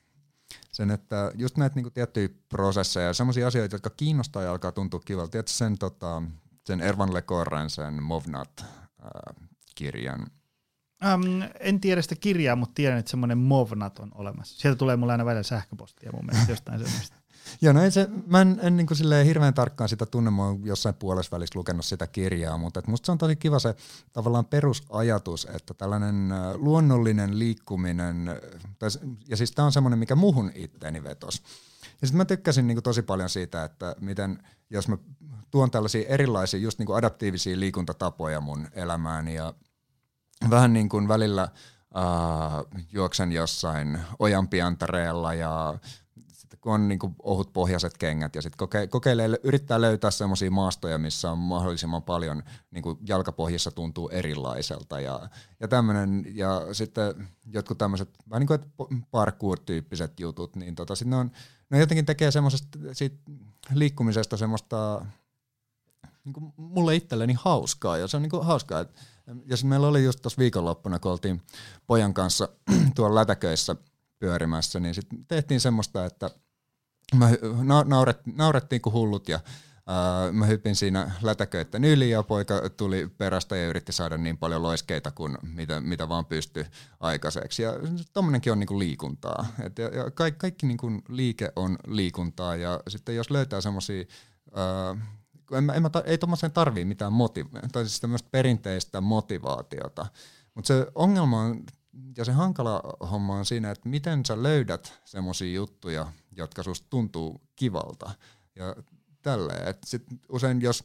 [0.72, 5.30] sen, että just näitä niinku tiettyjä prosesseja, sellaisia asioita, jotka kiinnostaa ja alkaa tuntua kivalta.
[5.30, 6.22] Tiedätkö sen, tota,
[6.66, 10.26] sen Ervan Lekorren, sen Movnat-kirjan,
[11.06, 14.60] Ähm, en tiedä sitä kirjaa, mutta tiedän, että semmoinen Movnat on olemassa.
[14.60, 17.16] Sieltä tulee mulle aina välillä sähköpostia mun mielestä jostain semmoista.
[17.62, 20.94] Joo, no se, mä en, en niin kuin hirveän tarkkaan sitä tunne, mä oon jossain
[20.94, 23.74] puolessa välissä lukenut sitä kirjaa, mutta et musta se on tosi kiva se
[24.12, 28.40] tavallaan perusajatus, että tällainen luonnollinen liikkuminen,
[28.78, 28.88] tai,
[29.28, 31.42] ja siis tämä on semmoinen, mikä muhun itteeni vetos.
[32.00, 34.38] Ja sitten mä tykkäsin niin tosi paljon siitä, että miten,
[34.70, 34.96] jos mä
[35.50, 39.54] tuon tällaisia erilaisia just niin adaptiivisia liikuntatapoja mun elämään ja
[40.50, 45.78] vähän niin kuin välillä äh, juoksen jossain ojanpiantareella ja
[46.32, 50.50] sitten kun on niin kuin ohut pohjaiset kengät ja sitten koke- kokeilee, yrittää löytää semmoisia
[50.50, 55.28] maastoja, missä on mahdollisimman paljon niin kuin jalkapohjassa tuntuu erilaiselta ja,
[55.60, 61.16] ja tämmöinen ja sitten jotkut tämmöiset vähän niin kuin parkour-tyyppiset jutut, niin tota, sitten ne,
[61.16, 61.30] on,
[61.70, 62.78] ne jotenkin tekee semmoisesta
[63.74, 65.06] liikkumisesta semmoista
[66.24, 69.86] niin kuin mulle itselleni hauskaa ja se on niin kuin hauskaa, että ja sitten meillä
[69.86, 71.42] oli just tuossa viikonloppuna, kun oltiin
[71.86, 72.48] pojan kanssa
[72.96, 73.76] tuolla lätäköissä
[74.18, 76.30] pyörimässä, niin sitten tehtiin semmoista, että
[77.84, 79.40] nauret, naurettiin kuin hullut ja
[79.86, 84.62] Ää, mä hypin siinä lätäköiden yli ja poika tuli perästä ja yritti saada niin paljon
[84.62, 86.64] loiskeita kuin mitä, mitä vaan pystyi
[87.00, 87.62] aikaiseksi.
[87.62, 87.72] Ja
[88.12, 89.46] tommonenkin on niinku liikuntaa.
[89.62, 94.04] Et ja, ja kaikki, kaikki niinku liike on liikuntaa ja sitten jos löytää semmoisia
[95.52, 100.06] en, en ei tuommoiseen tarvii mitään motiv- tai siis perinteistä motivaatiota.
[100.54, 101.64] Mutta se ongelma on,
[102.16, 107.40] ja se hankala homma on siinä, että miten sä löydät semmoisia juttuja, jotka susta tuntuu
[107.56, 108.10] kivalta.
[108.56, 108.76] Ja
[109.22, 109.68] tälleen.
[109.68, 110.84] Et sit usein jos,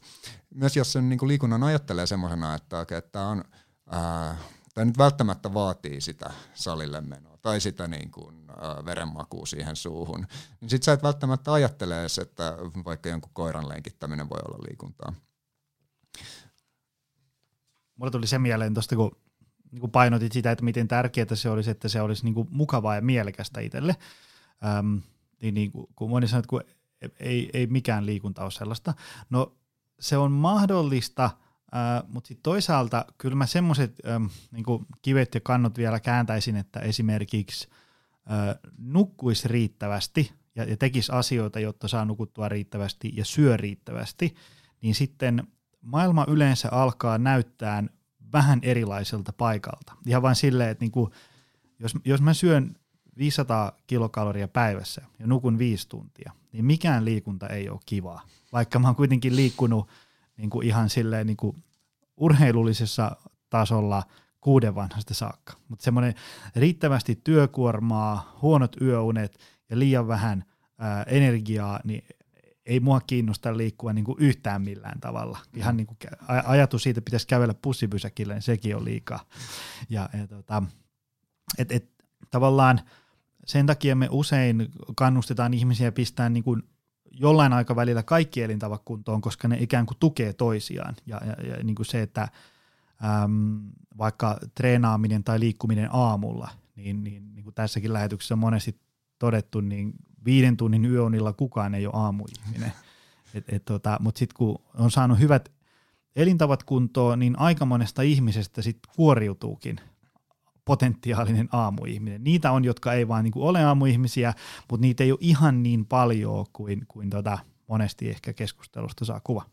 [0.54, 3.36] myös jos sen niinku liikunnan ajattelee semmoisena, että, okay, että
[4.74, 10.26] tämä nyt välttämättä vaatii sitä salille menoa tai sitä niin kuin, ää, verenmakua siihen suuhun,
[10.60, 15.12] niin sit sä et välttämättä ajattele edes, että vaikka jonkun koiran lenkittäminen voi olla liikuntaa.
[17.96, 19.16] Mulla tuli se mieleen tuosta, kun
[19.72, 22.94] niin kuin painotit sitä, että miten tärkeää se olisi, että se olisi niin kuin mukavaa
[22.94, 23.96] ja mielekästä itselle.
[24.64, 24.96] Ähm,
[25.42, 26.62] niin, niin kuin, kun moni sanoo, että kun
[27.20, 28.94] ei, ei mikään liikunta ole sellaista.
[29.30, 29.56] No
[30.00, 31.30] se on mahdollista,
[32.08, 34.64] mutta sitten toisaalta kyllä mä semmoiset ähm, niin
[35.02, 37.68] kivet ja kannot vielä kääntäisin, että esimerkiksi
[38.30, 44.34] äh, nukkuisi riittävästi ja, ja tekisi asioita, jotta saa nukuttua riittävästi ja syö riittävästi,
[44.82, 45.48] niin sitten
[45.80, 47.84] maailma yleensä alkaa näyttää
[48.32, 49.92] vähän erilaiselta paikalta.
[50.06, 51.10] Ihan vain silleen, että niin kuin,
[51.78, 52.76] jos, jos mä syön
[53.18, 58.22] 500 kilokaloria päivässä ja nukun viisi tuntia, niin mikään liikunta ei ole kivaa.
[58.52, 59.88] Vaikka mä oon kuitenkin liikkunut
[60.40, 61.64] niin kuin ihan silleen niin kuin
[62.16, 63.16] urheilullisessa
[63.50, 64.02] tasolla
[64.40, 65.52] kuuden vanhasta saakka.
[65.68, 66.14] Mutta semmoinen
[66.56, 69.38] riittävästi työkuormaa, huonot yöunet
[69.70, 70.44] ja liian vähän
[70.78, 72.04] ää, energiaa, niin
[72.66, 75.38] ei mua kiinnosta liikkua niin kuin yhtään millään tavalla.
[75.56, 75.98] Ihan niin kuin
[76.44, 79.20] ajatus siitä, että pitäisi kävellä pussipysäkille, niin sekin on liikaa.
[79.90, 80.62] Ja, ja tota,
[81.58, 81.90] et, et,
[82.30, 82.80] tavallaan
[83.46, 86.62] sen takia me usein kannustetaan ihmisiä pistää niin kuin
[87.10, 90.96] jollain aikavälillä kaikki elintavat kuntoon, koska ne ikään kuin tukee toisiaan.
[91.06, 92.28] Ja, ja, ja niin kuin se, että
[93.22, 93.60] äm,
[93.98, 98.80] vaikka treenaaminen tai liikkuminen aamulla, niin, niin, niin kuin tässäkin lähetyksessä on monesti
[99.18, 99.92] todettu, niin
[100.24, 102.72] viiden tunnin yöunilla kukaan ei ole aamuihminen.
[103.34, 105.52] Et, et tota, Mutta sitten kun on saanut hyvät
[106.16, 109.80] elintavat kuntoon, niin aika monesta ihmisestä sitten kuoriutuukin
[110.70, 112.24] potentiaalinen aamuihminen.
[112.24, 114.34] Niitä on, jotka ei vaan niin kuin ole aamuihmisiä,
[114.70, 119.44] mutta niitä ei ole ihan niin paljon kuin, kuin tota monesti ehkä keskustelusta saa kuva.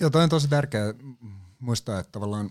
[0.00, 0.94] Joo, toi on tosi tärkeää
[1.58, 2.50] muistaa, että tavallaan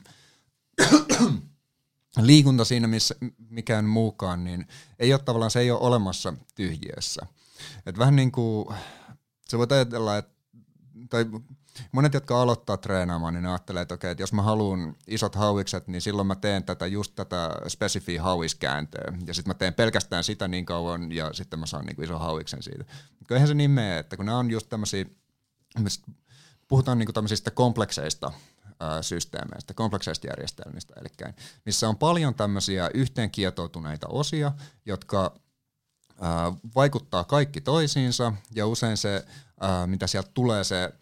[2.22, 3.16] liikunta siinä, missä
[3.50, 4.68] mikään muukaan, niin
[5.00, 7.26] ei ole tavallaan, se ei ole olemassa tyhjiössä.
[7.86, 8.76] Et vähän niin kuin,
[9.48, 10.34] se voi ajatella, että,
[11.10, 11.26] tai
[11.92, 15.88] monet, jotka aloittaa treenaamaan, niin ne ajattelee, että okei, että jos mä haluan isot hauikset,
[15.88, 19.14] niin silloin mä teen tätä just tätä spesifiä hauiskääntöä.
[19.28, 22.20] Ja sitten mä teen pelkästään sitä niin kauan, ja sitten mä saan niin kuin ison
[22.20, 22.86] hauiksen siitä.
[23.20, 25.06] Mutta eihän se niin mene, että kun nämä on just tämmöisiä,
[26.68, 28.32] puhutaan niin kuin tämmöisistä komplekseista
[29.02, 31.34] systeemeistä, komplekseista järjestelmistä, eli
[31.66, 34.52] missä on paljon tämmöisiä yhteen kietoutuneita osia,
[34.86, 35.36] jotka
[36.76, 39.26] vaikuttaa kaikki toisiinsa, ja usein se,
[39.86, 40.94] mitä sieltä tulee, se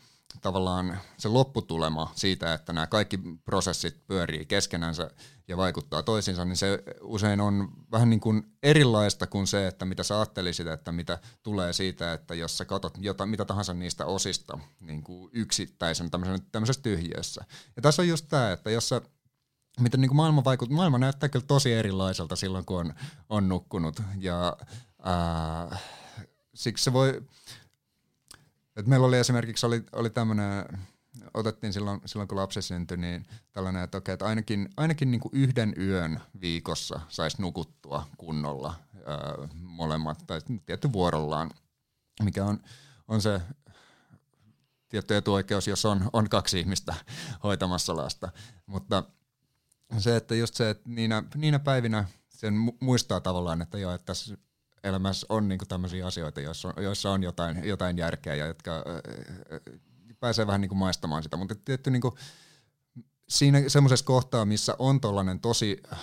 [0.41, 5.09] tavallaan se lopputulema siitä, että nämä kaikki prosessit pyörii keskenänsä
[5.47, 10.03] ja vaikuttaa toisiinsa, niin se usein on vähän niin kuin erilaista kuin se, että mitä
[10.03, 14.59] sä ajattelisit, että mitä tulee siitä, että jos sä katsot jota, mitä tahansa niistä osista
[14.81, 16.09] niin kuin yksittäisen
[16.51, 17.45] tämmöisessä tyhjiössä.
[17.75, 19.01] Ja tässä on just tämä, että jos sä
[19.79, 22.93] miten niin kuin maailma vaikuttaa, maailma näyttää kyllä tosi erilaiselta silloin, kun on,
[23.29, 24.57] on nukkunut ja
[25.03, 25.77] ää,
[26.55, 27.21] siksi se voi,
[28.76, 30.65] et meillä oli esimerkiksi oli, oli tämmöinen,
[31.34, 35.32] otettiin silloin, silloin kun lapsi syntyi, niin tällainen, että, okei, että ainakin, ainakin niin kuin
[35.36, 41.51] yhden yön viikossa saisi nukuttua kunnolla ää, molemmat, tai tietty vuorollaan,
[42.23, 42.59] mikä on,
[43.07, 43.41] on se
[44.89, 46.95] tietty etuoikeus, jos on, on kaksi ihmistä
[47.43, 48.32] hoitamassa lasta.
[48.65, 49.03] Mutta
[49.97, 54.38] se, että just se, että niinä, niinä päivinä sen muistaa tavallaan, että joo, että tässä
[54.86, 59.59] elämässä on niinku tämmöisiä asioita, joissa on, joissa on jotain, jotain järkeä ja jotka äh,
[60.19, 61.38] pääsee vähän niinku maistamaan sitä.
[61.38, 62.17] Mutta tietty niinku,
[63.29, 65.99] siinä semmoisessa kohtaa, missä on tollainen tosi äh,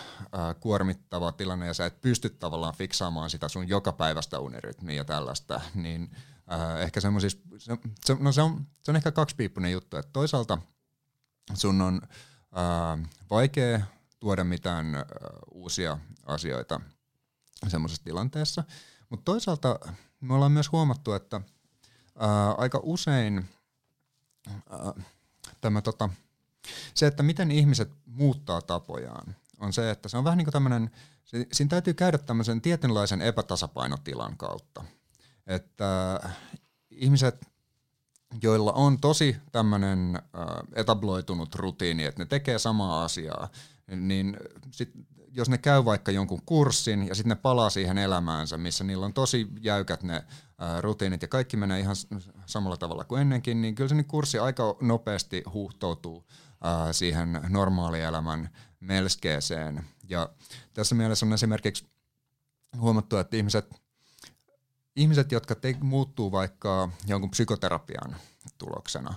[0.60, 5.60] kuormittava tilanne ja sä et pysty tavallaan fiksaamaan sitä sun joka päivästä unirytmiä ja tällaista,
[5.74, 6.10] niin
[6.52, 10.58] äh, ehkä semmoisissa, se, se, no se on, se on ehkä kaksipiippunen juttu, että toisaalta
[11.54, 12.00] sun on
[12.58, 13.80] äh, vaikea
[14.20, 15.02] tuoda mitään äh,
[15.50, 16.80] uusia asioita
[17.68, 18.64] semmoisessa tilanteessa.
[19.08, 19.78] Mutta toisaalta
[20.20, 21.40] me ollaan myös huomattu, että
[22.18, 23.44] ää, aika usein
[24.70, 24.92] ää,
[25.60, 26.08] tämä tota,
[26.94, 30.90] se, että miten ihmiset muuttaa tapojaan, on se, että se on vähän niin kuin tämmöinen,
[31.52, 34.84] siinä täytyy käydä tämmöisen tietynlaisen epätasapainotilan kautta.
[35.46, 36.20] Että
[36.90, 37.52] ihmiset
[38.42, 40.22] joilla on tosi tämmöinen
[40.74, 43.48] etabloitunut rutiini, että ne tekee samaa asiaa,
[43.96, 44.36] niin
[44.70, 44.90] sit,
[45.32, 49.14] jos ne käy vaikka jonkun kurssin ja sitten ne palaa siihen elämäänsä, missä niillä on
[49.14, 50.24] tosi jäykät ne
[50.80, 51.96] rutiinit ja kaikki menee ihan
[52.46, 56.24] samalla tavalla kuin ennenkin, niin kyllä se niin kurssi aika nopeasti huuhtoutuu
[56.62, 59.84] ää, siihen normaalielämän melskeeseen.
[60.08, 60.28] Ja
[60.74, 61.86] tässä mielessä on esimerkiksi
[62.80, 63.74] huomattu, että ihmiset,
[64.96, 68.16] ihmiset jotka te, muuttuu vaikka jonkun psykoterapian
[68.58, 69.14] tuloksena,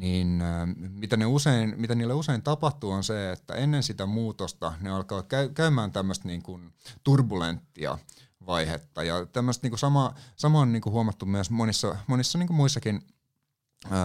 [0.00, 0.42] niin
[0.76, 5.22] mitä, ne usein, mitä niille usein tapahtuu on se, että ennen sitä muutosta ne alkaa
[5.22, 6.72] käy, käymään tämmöistä niin kuin
[7.04, 7.98] turbulenttia
[8.46, 9.02] vaihetta.
[9.02, 12.56] Ja tämmöistä niin kuin sama, sama on niin kuin huomattu myös monissa, monissa niin kuin
[12.56, 13.02] muissakin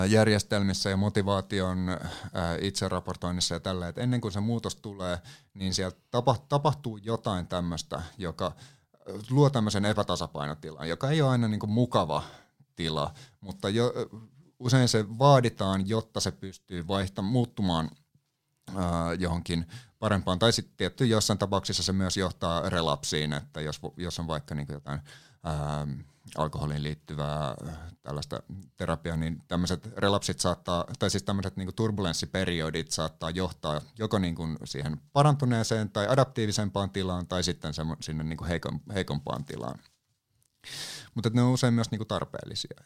[0.10, 1.78] järjestelmissä ja motivaation
[2.62, 5.20] itseraportoinnissa ja tällä, että ennen kuin se muutos tulee,
[5.54, 5.98] niin sieltä
[6.50, 8.52] tapahtuu jotain tämmöistä, joka
[9.30, 12.24] luo tämmöisen epätasapainotilan, joka ei ole aina niin kuin mukava
[12.76, 13.94] tila, mutta jo,
[14.62, 17.90] usein se vaaditaan, jotta se pystyy vaihtamaan, muuttumaan
[18.76, 19.66] ää, johonkin
[20.00, 20.40] parempaan.
[20.40, 24.68] Tai sitten tietty jossain tapauksissa se myös johtaa relapsiin, että jos, jos on vaikka niin
[24.72, 25.00] jotain
[25.44, 25.88] ää,
[26.38, 27.56] alkoholiin liittyvää
[28.02, 28.44] tällaista
[28.78, 34.58] terapiaa, niin tämmöiset relapsit saattaa, tai siis tämmöiset niin turbulenssiperiodit saattaa johtaa joko niin kuin
[34.64, 39.80] siihen parantuneeseen tai adaptiivisempaan tilaan tai sitten sinne niin kuin heikon, heikompaan tilaan.
[41.16, 42.84] Mutta ne on usein myös niin kuin tarpeellisia.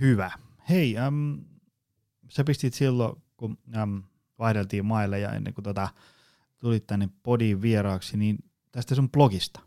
[0.00, 0.30] Hyvä.
[0.68, 1.44] Hei, äm,
[2.28, 4.02] sä pistit silloin, kun äm,
[4.38, 5.88] vaihdeltiin maille ja ennen kuin tota,
[6.58, 8.38] tulit tänne podiin vieraaksi, niin
[8.72, 9.60] tästä sun blogista,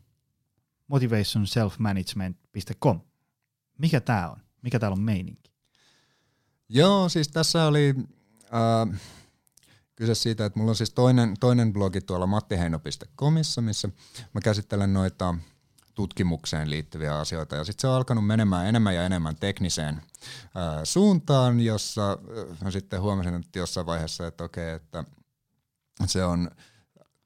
[0.87, 3.01] motivationselfmanagement.com.
[3.77, 4.37] Mikä tää on?
[4.61, 5.51] Mikä täällä on meininki?
[6.69, 7.95] Joo, siis tässä oli
[8.43, 8.89] äh,
[9.95, 13.89] kyse siitä, että mulla on siis toinen, toinen blogi tuolla mattiheino.comissa, missä
[14.33, 15.35] mä käsittelen noita
[15.93, 17.55] tutkimukseen liittyviä asioita.
[17.55, 20.01] Ja sitten se on alkanut menemään enemmän ja enemmän tekniseen
[20.55, 22.17] ää, suuntaan, jossa
[22.63, 25.03] mä sitten huomasin, että jossain vaiheessa, että okei, että
[26.05, 26.51] se on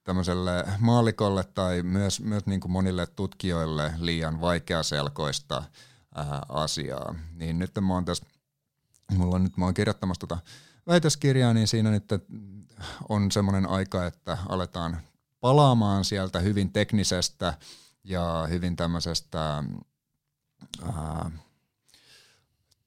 [0.03, 5.63] tämmöiselle maalikolle tai myös, myös niin kuin monille tutkijoille liian vaikeaselkoista
[6.16, 7.16] ää, asiaa.
[7.34, 8.26] Niin nyt mä oon tässä,
[9.18, 10.38] mulla on nyt, mä oon kirjoittamassa tota
[10.88, 12.05] väitöskirjaa, niin siinä nyt
[13.09, 15.01] on semmoinen aika, että aletaan
[15.39, 17.53] palaamaan sieltä hyvin teknisestä
[18.05, 19.63] ja hyvin tämmöisestä
[20.83, 21.31] ää,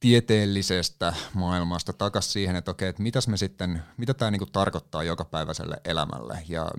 [0.00, 5.76] tieteellisestä maailmasta takaisin siihen, että okei, että mitäs me sitten, mitä tämä niinku tarkoittaa jokapäiväiselle
[5.84, 6.42] elämälle?
[6.48, 6.70] Ja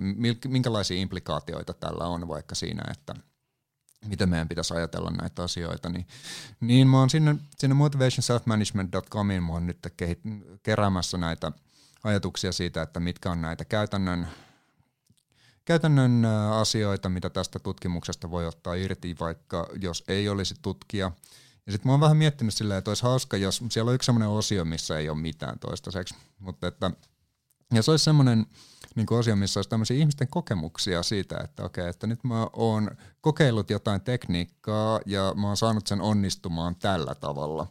[0.48, 3.14] minkälaisia implikaatioita tällä on vaikka siinä, että
[4.06, 6.06] miten meidän pitäisi ajatella näitä asioita, niin,
[6.60, 10.20] niin mä oon sinne, sinne motivationselfmanagement.comiin mä oon nyt kehit,
[10.62, 11.52] keräämässä näitä
[12.04, 14.28] ajatuksia siitä, että mitkä on näitä käytännön
[15.64, 21.12] käytännön asioita, mitä tästä tutkimuksesta voi ottaa irti, vaikka jos ei olisi tutkija.
[21.66, 24.28] Ja sitten mä oon vähän miettinyt silleen, että olisi hauska, jos siellä on yksi sellainen
[24.28, 26.90] osio, missä ei ole mitään toistaiseksi, mutta että
[27.74, 28.46] ja se olisi semmoinen
[28.96, 33.70] niin osio, missä olisi tämmöisiä ihmisten kokemuksia siitä, että okei, että nyt mä oon kokeillut
[33.70, 37.66] jotain tekniikkaa ja mä oon saanut sen onnistumaan tällä tavalla.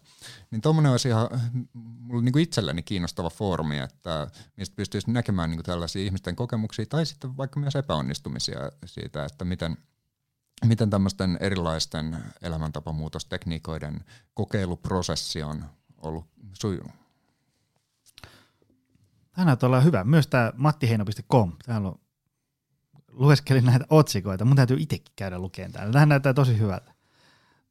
[0.51, 1.29] Niin tuommoinen olisi ihan
[1.73, 6.85] mulle niin kuin itselleni kiinnostava foorumi, että mistä pystyisi näkemään niin kuin tällaisia ihmisten kokemuksia
[6.85, 9.77] tai sitten vaikka myös epäonnistumisia siitä, että miten,
[10.65, 15.65] miten tämmöisten erilaisten elämäntapamuutostekniikoiden kokeiluprosessi on
[15.97, 16.98] ollut sujunut.
[19.35, 20.03] Tämä näyttää olla hyvä.
[20.03, 21.53] Myös tämä mattiheino.com.
[21.65, 21.99] Täällä on
[23.11, 24.45] lueskelin näitä otsikoita.
[24.45, 25.93] Mun täytyy itsekin käydä lukemaan täällä.
[25.93, 26.93] Tähän näyttää tosi hyvältä.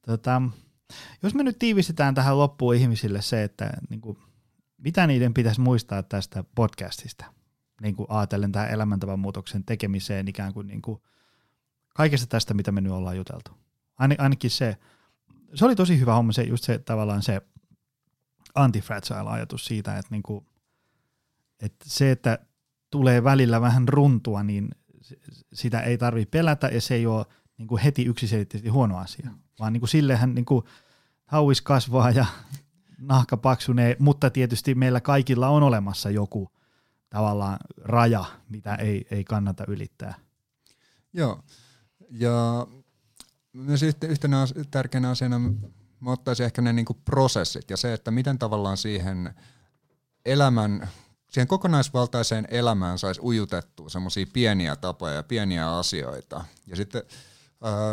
[0.05, 0.41] Tota,
[1.23, 4.17] jos me nyt tiivistetään tähän loppuun ihmisille se, että niin kuin,
[4.77, 7.25] mitä niiden pitäisi muistaa tästä podcastista,
[7.81, 11.01] niin kuin ajatellen tähän elämäntavan muutoksen tekemiseen ikään kuin, niin kuin
[11.95, 13.51] kaikesta tästä, mitä me nyt ollaan juteltu.
[13.99, 14.77] Ain, ainakin se,
[15.53, 17.41] se oli tosi hyvä homma, se, just se tavallaan se
[18.55, 20.45] antifragile ajatus siitä, että niin kuin,
[21.61, 22.39] että se, että
[22.89, 24.69] tulee välillä vähän runtua, niin
[25.53, 27.25] sitä ei tarvitse pelätä ja se ei ole
[27.57, 29.29] niin kuin heti yksiselitteisesti huono asia,
[29.59, 30.65] vaan niin kuin sillehän niin kuin
[31.25, 32.25] hauis kasvaa ja
[32.97, 36.51] nahka paksunee, mutta tietysti meillä kaikilla on olemassa joku
[37.09, 40.13] tavallaan raja, mitä ei, ei kannata ylittää.
[41.13, 41.43] Joo,
[42.09, 42.67] ja
[43.53, 44.37] myös yhtenä
[44.71, 45.39] tärkeänä asiana
[45.99, 49.33] mä ottaisin ehkä ne niinku prosessit ja se, että miten tavallaan siihen
[50.25, 50.89] elämän
[51.29, 56.45] siihen kokonaisvaltaiseen elämään saisi ujutettua semmoisia pieniä tapoja ja pieniä asioita.
[56.67, 57.03] Ja sitten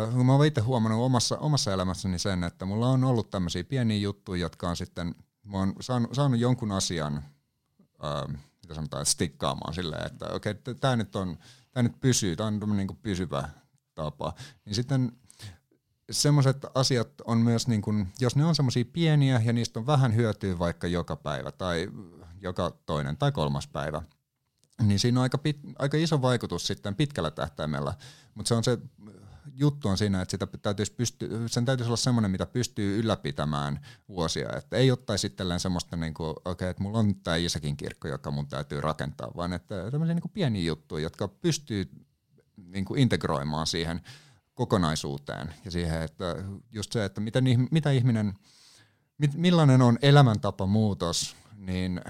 [0.09, 3.97] äh, mä oon itse huomannut omassa, omassa elämässäni sen, että mulla on ollut tämmöisiä pieniä
[3.97, 7.23] juttuja, jotka on sitten, mä oon saanut, saanut jonkun asian,
[8.05, 11.37] äh, mitä sanotaan, stikkaamaan silleen, että okei, okay, tämä nyt on,
[11.71, 13.49] tämä nyt pysyy, tämä on niin pysyvä
[13.95, 14.33] tapa.
[14.65, 15.11] Niin sitten
[16.11, 20.15] semmoiset asiat on myös, niin kun, jos ne on semmoisia pieniä ja niistä on vähän
[20.15, 21.87] hyötyä vaikka joka päivä tai
[22.47, 24.01] joka toinen tai kolmas päivä,
[24.81, 27.93] niin siinä on aika, pit, aika iso vaikutus sitten pitkällä tähtäimellä.
[28.35, 28.77] Mutta se on se
[29.53, 33.79] juttu on siinä, että sitä täytyisi pysty, sen täytyisi olla semmoinen, mitä pystyy ylläpitämään
[34.09, 34.49] vuosia.
[34.57, 38.31] Että ei ottaisi sitten semmoista, niin kuin, okay, että mulla on tämä Isäkin kirkko, joka
[38.31, 41.89] mun täytyy rakentaa, vaan että tämmöisiä niin kuin pieniä juttuja, jotka pystyy
[42.57, 44.01] niin kuin integroimaan siihen
[44.53, 46.35] kokonaisuuteen ja siihen, että
[46.71, 48.33] just se, että miten, mitä ihminen,
[49.33, 52.01] millainen on elämäntapa muutos, niin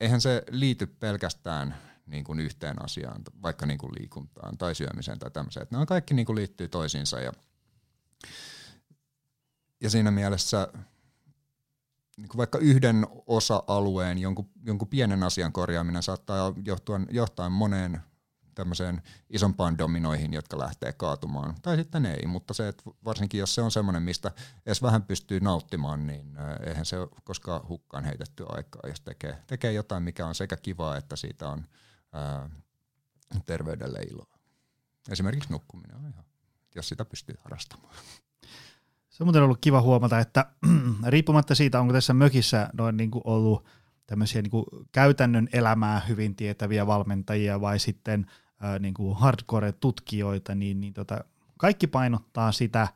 [0.00, 1.76] eihän se liity pelkästään
[2.06, 5.62] niin kuin yhteen asiaan, vaikka niin kuin liikuntaan tai syömiseen tai tämmöiseen.
[5.62, 7.32] Että nämä kaikki niin kuin liittyy toisiinsa ja,
[9.80, 10.68] ja siinä mielessä
[12.16, 18.00] niin kuin vaikka yhden osa-alueen, jonkun, jonkun pienen asian korjaaminen saattaa johtua, johtaa moneen
[18.58, 21.54] tämmöiseen isompaan dominoihin, jotka lähtee kaatumaan.
[21.62, 24.32] Tai sitten ei, mutta se, että varsinkin jos se on semmoinen, mistä
[24.66, 26.36] edes vähän pystyy nauttimaan, niin
[26.66, 30.96] eihän se ole koskaan hukkaan heitetty aikaa, jos tekee, tekee jotain, mikä on sekä kivaa,
[30.96, 31.64] että siitä on
[32.12, 32.50] ää,
[33.46, 34.38] terveydelle iloa.
[35.10, 36.24] Esimerkiksi nukkuminen on ihan,
[36.74, 37.94] jos sitä pystyy harrastamaan.
[39.08, 40.46] Se on muuten ollut kiva huomata, että
[41.06, 43.66] riippumatta siitä, onko tässä mökissä noin niin kuin ollut
[44.06, 48.26] tämmöisiä niin kuin käytännön elämää hyvin tietäviä valmentajia vai sitten
[48.60, 51.24] ää, niin kuin hardcore-tutkijoita, niin, niin tota,
[51.58, 52.88] kaikki painottaa sitä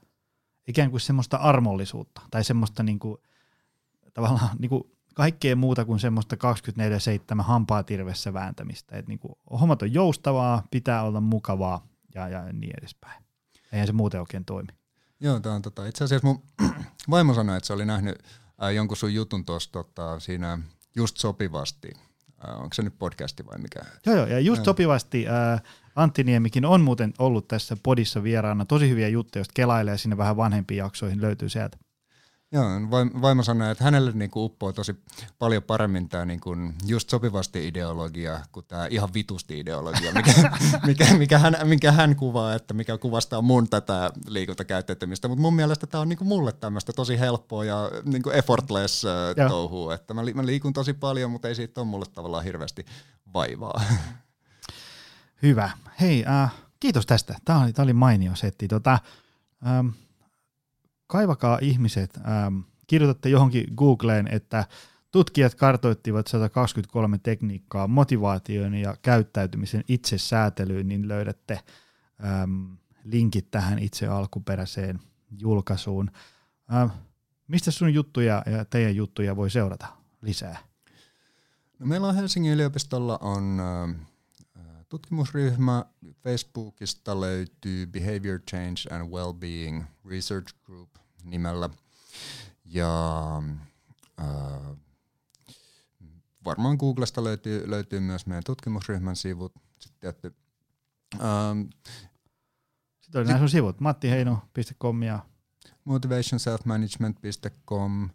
[0.68, 3.18] ikään kuin semmoista armollisuutta tai semmoista niin kuin,
[4.14, 4.82] tavallaan niin kuin
[5.14, 6.36] kaikkea muuta kuin semmoista
[7.38, 8.96] 24-7 hampaa tirvessä vääntämistä.
[8.96, 13.24] Et niinku, hommat on joustavaa, pitää olla mukavaa ja, ja niin edespäin.
[13.72, 14.68] Eihän se muuten oikein toimi.
[15.20, 16.42] Joo, tämä on tota, itse asiassa mun
[17.10, 18.18] vaimo sanoi, että se oli nähnyt
[18.62, 20.58] äh, jonkun sun jutun tuossa tota, siinä
[20.96, 21.92] just sopivasti.
[22.48, 23.80] Äh, onko se nyt podcasti vai mikä?
[24.06, 24.64] Joo, joo, ja just joo.
[24.64, 25.62] sopivasti äh,
[25.96, 28.64] Antti Niemikin on muuten ollut tässä podissa vieraana.
[28.64, 31.78] Tosi hyviä juttuja, jos kelailee sinne vähän vanhempiin jaksoihin, löytyy sieltä.
[32.54, 32.64] Joo,
[33.22, 34.96] vaimo sanoi, että hänelle niinku uppoo tosi
[35.38, 40.32] paljon paremmin tämä niinku just sopivasti ideologia kuin tämä ihan vitusti ideologia, mikä,
[40.86, 45.28] mikä, mikä, hän, mikä hän kuvaa, että mikä kuvastaa mun tätä liikuntakäyttäytymistä.
[45.28, 49.94] Mutta mun mielestä tämä on niinku mulle tämmöistä tosi helppoa ja niinku effortless uh, touhua.
[49.94, 52.84] Että mä, mä liikun tosi paljon, mutta ei siitä ole mulle tavallaan hirveästi
[53.34, 53.82] vaivaa.
[55.42, 55.70] Hyvä.
[56.00, 56.50] Hei, uh,
[56.80, 57.38] kiitos tästä.
[57.44, 58.68] Tämä oli, tämä oli mainio setti.
[58.68, 58.98] Tota,
[59.80, 59.92] um,
[61.12, 64.64] kaivakaa ihmiset, ähm, kirjoitatte johonkin Googleen, että
[65.10, 71.60] tutkijat kartoittivat 123 tekniikkaa motivaation ja käyttäytymisen itsesäätelyyn, niin löydätte
[72.24, 72.72] ähm,
[73.04, 75.00] linkit tähän itse alkuperäiseen
[75.38, 76.10] julkaisuun.
[76.74, 76.90] Ähm,
[77.48, 79.86] mistä sun juttuja ja teidän juttuja voi seurata
[80.22, 80.58] lisää?
[81.78, 83.96] No meillä on Helsingin yliopistolla on äh,
[84.88, 85.84] tutkimusryhmä.
[86.22, 91.70] Facebookista löytyy Behavior Change and Wellbeing Research Group nimellä.
[92.64, 93.42] Ja
[94.20, 94.26] äh,
[96.44, 99.52] varmaan Googlesta löytyy, löytyy myös meidän tutkimusryhmän sivut.
[99.78, 100.34] Sitten tietty,
[101.14, 101.60] ähm,
[103.00, 105.18] Sitten oli nämä sun sivut, mattiheino.com ja
[105.84, 108.04] motivationselfmanagement.com.
[108.04, 108.10] Äh,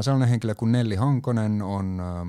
[0.00, 2.26] sellainen henkilö kuin Nelli Hankonen on uh,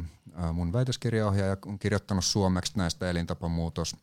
[0.53, 3.95] mun väitöskirjaohjaaja, on kirjoittanut suomeksi näistä elintapamuutos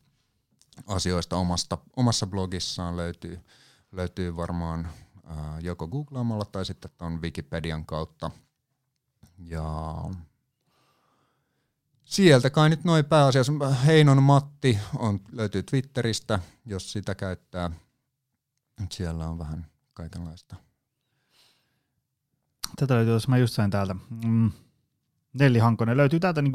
[0.86, 3.40] asioista omasta, omassa blogissaan löytyy,
[3.92, 4.88] löytyy varmaan
[5.60, 8.30] joko googlaamalla tai sitten tuon Wikipedian kautta.
[9.38, 9.94] Ja
[12.04, 13.52] sieltä kai nyt noin pääasiassa.
[13.86, 17.70] Heinon Matti on, löytyy Twitteristä, jos sitä käyttää.
[18.90, 20.56] Siellä on vähän kaikenlaista.
[22.76, 23.96] Tätä löytyy, jos mä just sain täältä.
[24.24, 24.50] Mm.
[25.32, 26.52] Nelli Hankonen löytyy täältä niin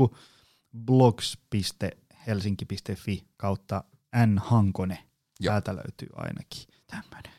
[0.85, 3.83] blogs.helsinki.fi kautta
[4.25, 4.99] N Hankonen.
[5.43, 7.34] Täältä löytyy ainakin tämmöinen.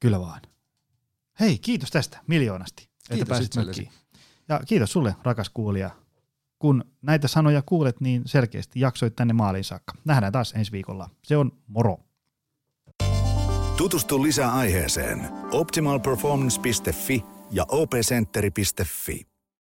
[0.00, 0.42] Kyllä vaan.
[1.40, 3.88] Hei, kiitos tästä miljoonasti, kiitos että pääsit mökkiin.
[4.48, 5.90] Ja kiitos sulle, rakas kuulija.
[6.58, 9.94] Kun näitä sanoja kuulet, niin selkeästi jaksoit tänne maaliin saakka.
[10.04, 11.10] Nähdään taas ensi viikolla.
[11.24, 11.98] Se on moro.
[13.76, 19.27] Tutustu lisää aiheeseen optimalperformance.fi ja opcenteri.fi.